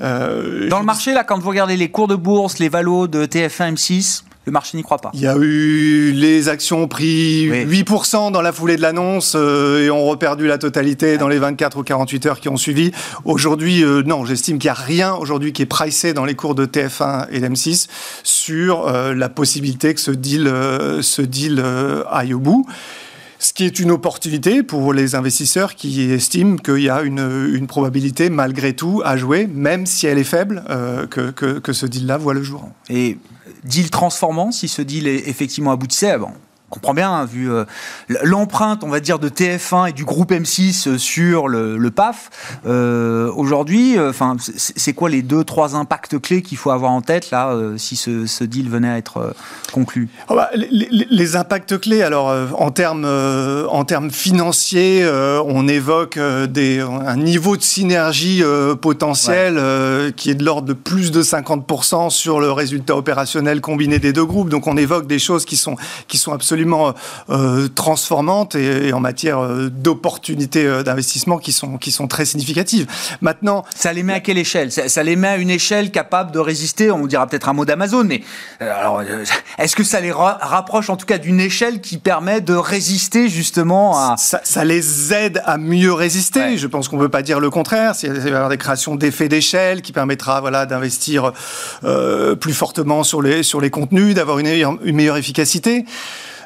[0.00, 3.26] Euh, Dans le marché, là, quand vous regardez les cours de bourse, les valos de
[3.26, 5.10] TF1, M6, le marché n'y croit pas.
[5.12, 7.82] Il y a eu les actions ont pris oui.
[7.82, 11.78] 8% dans la foulée de l'annonce euh, et ont reperdu la totalité dans les 24
[11.78, 12.90] ou 48 heures qui ont suivi.
[13.24, 16.54] Aujourd'hui, euh, non, j'estime qu'il n'y a rien aujourd'hui qui est pricé dans les cours
[16.54, 17.88] de TF1 et d'M6
[18.22, 20.50] sur euh, la possibilité que ce deal,
[21.02, 21.62] ce deal
[22.10, 22.66] aille au bout
[23.40, 27.66] ce qui est une opportunité pour les investisseurs qui estiment qu'il y a une, une,
[27.66, 31.86] probabilité malgré tout à jouer, même si elle est faible, euh, que, que, que, ce
[31.86, 32.68] deal-là voit le jour.
[32.90, 33.16] Et
[33.64, 36.32] deal transformant, si ce deal est effectivement aboutissait, bon,
[36.70, 37.64] on comprend bien, hein, vu euh,
[38.22, 42.30] l'empreinte, on va dire, de TF1 et du groupe M6 sur le, le PAF.
[42.66, 47.30] Euh, Aujourd'hui, enfin, c'est quoi les deux, trois impacts clés qu'il faut avoir en tête
[47.30, 49.30] là, euh, si ce, ce, deal venait à être euh,
[49.72, 50.08] conclu?
[50.28, 55.08] Oh bah, les, les, impacts clés, alors euh, en termes en termes financiers,
[55.44, 58.42] on évoque des, un niveau de synergie
[58.80, 60.12] potentiel ouais.
[60.12, 64.24] qui est de l'ordre de plus de 50% sur le résultat opérationnel combiné des deux
[64.24, 64.48] groupes.
[64.48, 65.76] Donc on évoque des choses qui sont
[66.08, 66.94] qui sont absolument absolument
[67.30, 72.26] euh, transformantes et, et, en matière euh, d'opportunités euh, d'investissement qui sont, qui sont très
[72.26, 72.86] significatives.
[73.20, 73.64] Maintenant.
[73.74, 74.70] Ça les met à quelle échelle?
[74.70, 76.90] Ça, ça, les met à une échelle capable de résister?
[76.90, 78.22] On dira peut-être un mot d'Amazon, mais
[78.60, 79.02] alors,
[79.58, 83.28] est-ce que ça les ra rapproche en tout cas d'une échelle qui permet de résister
[83.28, 84.16] justement à.
[84.18, 86.40] Ça, ça les aide à mieux résister.
[86.40, 86.56] Ouais.
[86.58, 87.94] Je pense qu'on ne peut pas dire le contraire.
[88.02, 91.32] Il va y avoir des créations d'effets d'échelle qui permettra voilà, d'investir
[91.84, 95.84] euh, plus fortement sur les, sur les contenus, d'avoir une, une meilleure efficacité.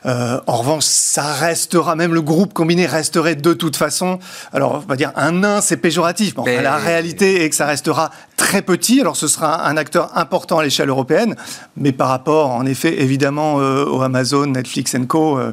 [0.07, 4.19] Euh, en revanche, ça restera, même le groupe combiné resterait de toute façon.
[4.53, 6.35] Alors, on va dire un nain, c'est péjoratif.
[6.35, 6.63] Bon, mais...
[6.63, 9.01] La réalité est que ça restera très petit.
[9.01, 11.37] Alors, ce sera un acteur important à l'échelle européenne,
[11.77, 15.53] mais par rapport, en effet, évidemment, euh, au Amazon, Netflix Co, euh,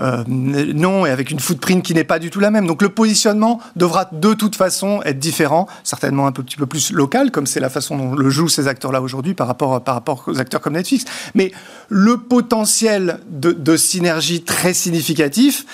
[0.00, 2.66] euh, non, et avec une footprint qui n'est pas du tout la même.
[2.66, 6.92] Donc, le positionnement devra de toute façon être différent, certainement un peu, petit peu plus
[6.92, 10.24] local, comme c'est la façon dont le jouent ces acteurs-là aujourd'hui par rapport, par rapport
[10.26, 11.04] aux acteurs comme Netflix.
[11.34, 11.52] Mais
[11.88, 15.66] le potentiel de, de synergie très significatif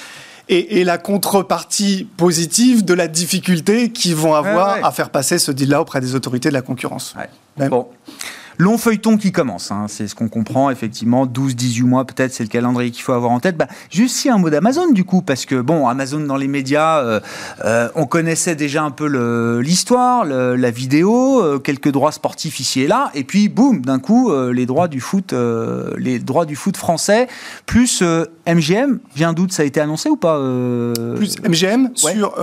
[0.49, 4.87] et, et, la contrepartie positive de la difficulté qu'ils vont avoir ouais, ouais.
[4.87, 7.15] à faire passer ce deal-là auprès des autorités de la concurrence.
[7.17, 7.69] Ouais.
[7.69, 7.89] Bon.
[8.61, 12.49] Long feuilleton qui commence, hein, c'est ce qu'on comprend, effectivement, 12-18 mois peut-être, c'est le
[12.49, 13.57] calendrier qu'il faut avoir en tête.
[13.57, 16.99] Bah, juste si un mot d'Amazon du coup, parce que bon, Amazon dans les médias,
[16.99, 17.21] euh,
[17.65, 19.07] euh, on connaissait déjà un peu
[19.61, 24.33] l'histoire, la vidéo, euh, quelques droits sportifs ici et là, et puis boum, d'un coup,
[24.51, 25.33] les droits du foot,
[25.97, 27.29] les droits du foot français,
[27.65, 28.03] plus
[28.47, 30.37] MGM, vient d'où ça a été annoncé ou pas
[31.15, 32.15] Plus MGM ouais.
[32.17, 32.35] sur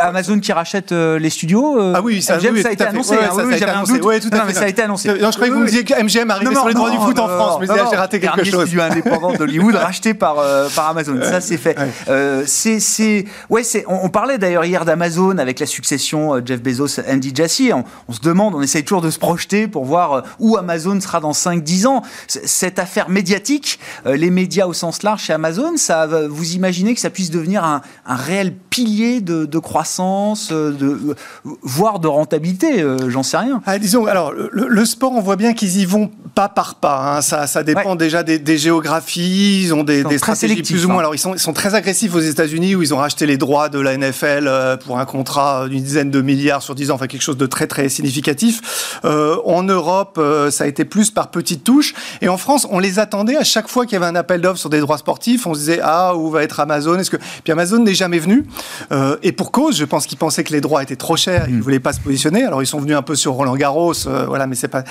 [0.00, 1.78] Amazon qui rachète les studios.
[1.94, 3.16] ah oui, ça, MGM, oui, ça a été annoncé.
[3.16, 4.04] Ouais, hein, ça, oui, un doute.
[4.04, 4.46] Ouais, tout à non, fait.
[4.46, 5.08] mais ça a été annoncé.
[5.20, 7.18] Non, je que vous me disiez que MGM arrivait non, sur les droits du foot
[7.18, 8.66] en France, mais j'ai raté quelque chose.
[8.66, 11.18] studio indépendant d'Hollywood racheté par, euh, par Amazon.
[11.22, 11.76] Ça, c'est fait.
[12.08, 17.32] Euh, c'est, ouais, on, parlait d'ailleurs hier d'Amazon avec la succession euh, Jeff Bezos, Andy
[17.34, 17.70] Jassy.
[17.72, 21.20] On, on, se demande, on essaye toujours de se projeter pour voir où Amazon sera
[21.20, 22.02] dans 5-10 ans.
[22.26, 27.10] Cette affaire médiatique, les médias au sens large chez Amazon, ça, vous imaginez que ça
[27.10, 31.16] puisse devenir un, un réel pilier de, de croissance, de,
[31.62, 33.62] voire de rentabilité, j'en sais rien.
[33.66, 37.16] Ah, disons, alors, le, le, sport, on voit bien qu'ils y vont pas par pas.
[37.16, 37.22] Hein.
[37.22, 37.96] Ça, ça dépend ouais.
[37.96, 39.62] déjà des, des, géographies.
[39.62, 40.98] Ils ont des, des stratégies plus ou moins.
[40.98, 41.00] Hein.
[41.00, 43.70] Alors, ils sont, ils sont très agressifs aux États-Unis où ils ont racheté les droits
[43.70, 47.06] de la NFL euh, pour un contrat d'une dizaine de milliards sur 10 ans, enfin
[47.06, 49.00] quelque chose de très très significatif.
[49.04, 51.94] Euh, en Europe, euh, ça a été plus par petites touches.
[52.20, 54.60] Et en France, on les attendait à chaque fois qu'il y avait un appel d'offres
[54.60, 55.46] sur des droits sportifs.
[55.46, 56.98] On se disait ah où va être Amazon?
[56.98, 58.44] Est-ce que puis Amazon n'est jamais venu
[58.92, 59.76] euh, et pour cause.
[59.76, 61.46] Je pense qu'ils pensaient que les droits étaient trop chers.
[61.48, 61.62] Ils ne mmh.
[61.62, 62.44] voulaient pas se positionner.
[62.44, 64.84] Alors ils sont venus un peu sur Roland Garros, euh, voilà, mais c'est pas.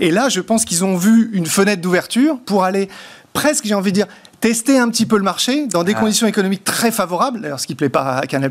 [0.00, 2.88] Et là, je pense qu'ils ont vu une fenêtre d'ouverture pour aller
[3.32, 4.06] presque, j'ai envie de dire,
[4.40, 6.00] tester un petit peu le marché dans des ah.
[6.00, 8.50] conditions économiques très favorables, d'ailleurs ce qui ne plaît pas à Canal+.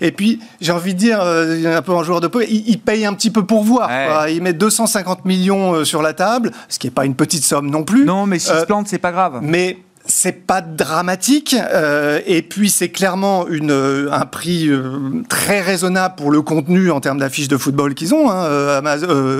[0.00, 2.78] Et puis, j'ai envie de dire, euh, un peu en joueur de peu, il, il,
[2.78, 3.88] paye un petit peu pour voir.
[3.88, 4.34] Ouais.
[4.34, 7.70] Il met 250 millions euh, sur la table, ce qui n'est pas une petite somme
[7.70, 8.04] non plus.
[8.04, 9.40] Non, mais s'il euh, se plante, c'est pas grave.
[9.42, 9.78] Mais
[10.08, 16.14] c'est pas dramatique euh, et puis c'est clairement une, euh, un prix euh, très raisonnable
[16.16, 18.30] pour le contenu en termes d'affiches de football qu'ils ont.
[18.30, 18.80] Hein.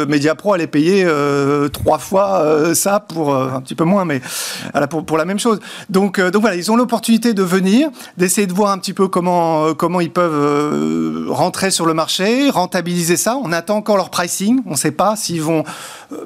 [0.08, 1.06] Mediapro allait payer
[1.72, 4.20] trois fois ça pour un petit peu moins, mais
[5.06, 5.60] pour, la même chose.
[5.88, 10.00] Donc, voilà, ils ont l'opportunité de venir, d'essayer de voir un petit peu comment comment
[10.00, 13.38] ils peuvent rentrer sur le marché, rentabiliser ça.
[13.42, 14.60] On attend encore leur pricing.
[14.66, 15.64] On ne sait pas s'ils vont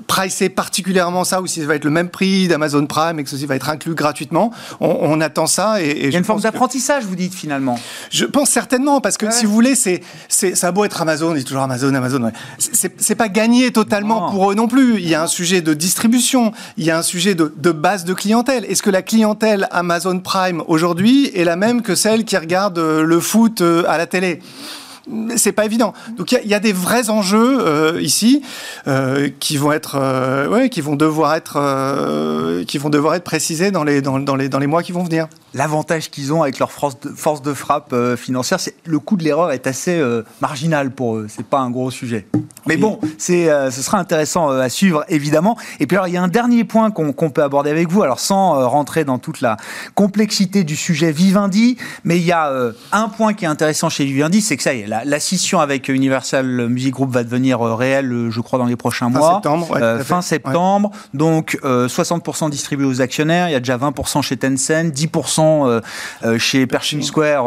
[0.07, 3.31] pricer particulièrement ça ou si ça va être le même prix d'Amazon Prime et que
[3.31, 4.30] ceci va être inclus gratuitement.
[4.81, 7.35] On, on attend ça et, et Il y a une forme que- d'apprentissage, vous dites
[7.35, 7.79] finalement.
[8.11, 9.33] je pense certainement, parce que Ouais.
[9.33, 12.23] si vous voulez, c'est, c'est, ça a beau être Amazon, on dit toujours Amazon, Amazon,
[12.25, 12.33] ouais.
[12.59, 14.31] C'est- pas gagné totalement Non.
[14.33, 14.99] pour eux non plus.
[15.01, 18.05] Il y a un sujet de distribution, il y a un sujet de, de base
[18.05, 18.65] de clientèle.
[18.67, 23.03] Est-ce que la clientèle Amazon Prime aujourd'hui est la même que celle qui regarde euh,
[23.03, 24.41] le foot euh, à la télé?
[25.37, 25.93] C'est pas évident.
[26.17, 28.43] Donc il y a- il y, a des vrais enjeux euh, ici
[28.89, 33.71] euh, qui vont être, euh, ouais, qui vont devoir être, qui vont devoir être précisés
[33.71, 35.29] dans les, dans, dans les, dans les mois qui vont venir.
[35.53, 39.25] L'avantage qu'ils ont avec leur force de, force de frappe financière, c'est le coût de
[39.25, 40.01] l'erreur est assez
[40.41, 41.27] marginal pour eux.
[41.29, 42.27] C'est pas un gros sujet.
[42.67, 45.57] Mais bon, c'est, ce sera intéressant à suivre évidemment.
[45.81, 48.03] Et puis alors, il y a un dernier point qu'on qu'on peut aborder avec vous.
[48.03, 49.57] Alors sans rentrer dans toute la
[49.95, 52.53] complexité du sujet Vivendi, mais il y a
[52.93, 55.61] un point qui est intéressant chez Vivendi, c'est que ça y est, la, la scission
[55.61, 59.19] avec Universal Music Group va devenir euh, réelle, euh, je crois, dans les prochains Fin
[59.19, 59.35] mois.
[59.35, 60.91] septembre, ouais, Euh, fin septembre.
[61.15, 63.49] Donc euh, 60% distribués aux actionnaires.
[63.49, 65.81] Il y a déjà 20% chez Tencent, 10% euh,
[66.25, 67.47] euh, chez Pershing Square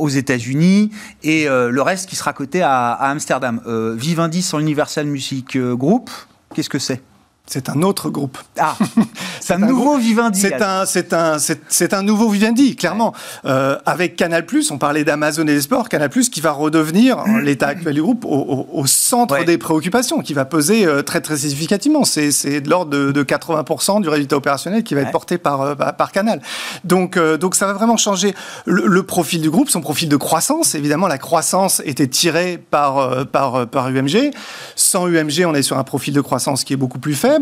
[0.00, 0.90] aux États-Unis
[1.22, 3.60] et le reste qui sera coté à, à Amsterdam.
[3.96, 6.10] Vivendi sans Universal Music Group,
[6.54, 7.00] qu'est-ce que c'est?
[7.46, 8.38] C'est un autre groupe.
[8.58, 8.74] Ah,
[9.40, 10.40] c'est un un nouveau Vivendi.
[10.40, 11.36] C'est un, c'est un,
[11.68, 13.12] c'est, un nouveau Vivendi, clairement.
[13.44, 17.66] Euh, avec Canal+, on parlait d'Amazon et des sports, Canal+, qui va redevenir, en l'état
[17.68, 19.44] actuel du groupe, au, au- au centre Ouais.
[19.44, 22.04] des préoccupations, qui va peser euh, très très significativement.
[22.04, 25.60] C'est, c'est de l'ordre de, de 80% du résultat opérationnel qui va être porté par,
[25.60, 26.40] euh, par, par Canal.
[26.84, 28.34] Donc, donc ça va vraiment changer
[28.64, 30.74] le, le profil du groupe, son profil de croissance.
[30.74, 34.30] Évidemment, la croissance était tirée par, par, par UMG.
[34.76, 37.33] Sans UMG, on est sur un profil de croissance qui est beaucoup plus faible.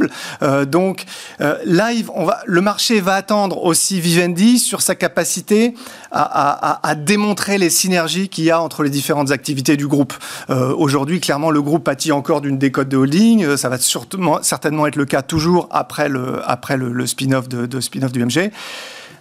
[0.43, 1.05] Euh, donc
[1.41, 5.75] euh, le marché va attendre aussi Vivendi sur sa capacité
[6.11, 10.15] à, démontrer les synergies qu'il y a entre les différentes activités du groupe.
[10.51, 13.45] Euh, Aujourd'hui, clairement, le groupe pâtit encore d'une décote de holding.
[13.45, 16.43] Euh, Ça va certainement être le cas toujours après le,
[17.07, 17.47] spin-off
[17.81, 18.51] spin-off du MG.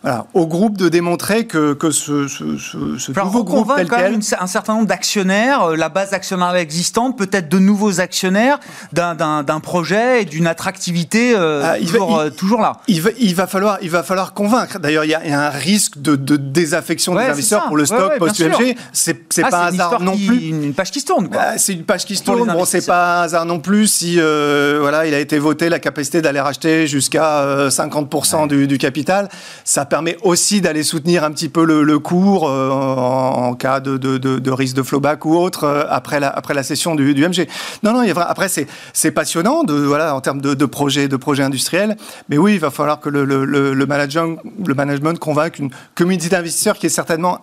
[0.03, 3.77] Voilà, au groupe de démontrer que, que ce, ce, ce, ce Enfin, nouveau groupe convaincre
[3.81, 7.49] tel quand même quel, une- un certain nombre d'actionnaires, euh, la base actionnariale existante, peut-être
[7.49, 8.59] de nouveaux actionnaires
[8.93, 12.77] d'un- projet et d'une attractivité euh, Ah, va- il- euh, toujours là.
[12.87, 14.79] Il va, il va falloir, il va falloir convaincre.
[14.79, 17.67] D'ailleurs, il y, a il y a un risque de, de désaffection Ouais, des investisseurs
[17.67, 18.75] pour le stock ouais, post-UMG.
[18.91, 20.37] C'est Ah, pas un hasard non qui- plus.
[20.47, 21.37] Une, une page qui se tourne, quoi.
[21.37, 22.51] Bah, c'est une page qui se tourne.
[22.51, 25.77] Bon, c'est pas un hasard non plus si euh, voilà, il a été voté la
[25.77, 29.29] capacité d'aller racheter jusqu'à euh, 50% du, du capital.
[29.63, 34.73] Ça permet aussi d'aller soutenir un petit peu le, cours euh, en, cas de, risque
[34.73, 37.45] de flowback ou autre euh, après la après la session du, du MG.
[37.83, 41.17] Non, non, il y a après c'est passionnant de voilà en termes de, projets de
[41.17, 41.97] projets industriels.
[42.29, 46.29] Mais oui, il va falloir que le, le, le management le management convainque une communauté
[46.29, 47.41] d'investisseurs qui est certainement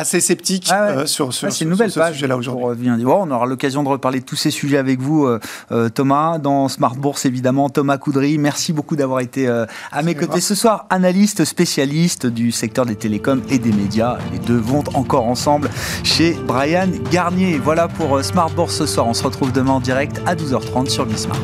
[0.00, 0.92] assez sceptique Ah ouais.
[1.02, 2.88] euh, sur, sur, Ouais, c'est sur- une nouvelle sur ce page sujet-là aujourd'hui.
[3.04, 5.38] Bon, on aura l'occasion de reparler de tous ces sujets avec vous, euh,
[5.72, 7.68] euh, Thomas, dans Smart Bourse évidemment.
[7.70, 10.86] Thomas Coudry, merci beaucoup d'avoir été euh, à mes côtés ce soir.
[10.90, 14.18] Analyste spécialiste du secteur des télécoms et des médias.
[14.32, 15.68] Les deux vont encore ensemble
[16.04, 17.58] chez Brian Garnier.
[17.58, 19.06] Voilà pour Smart Bourse ce soir.
[19.06, 21.38] On se retrouve demain en direct à 12h30 sur Bismart.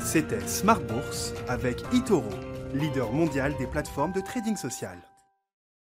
[0.00, 1.09] C'était Smart Bourse
[1.50, 2.30] avec eToro,
[2.72, 5.09] leader mondial des plateformes de trading social.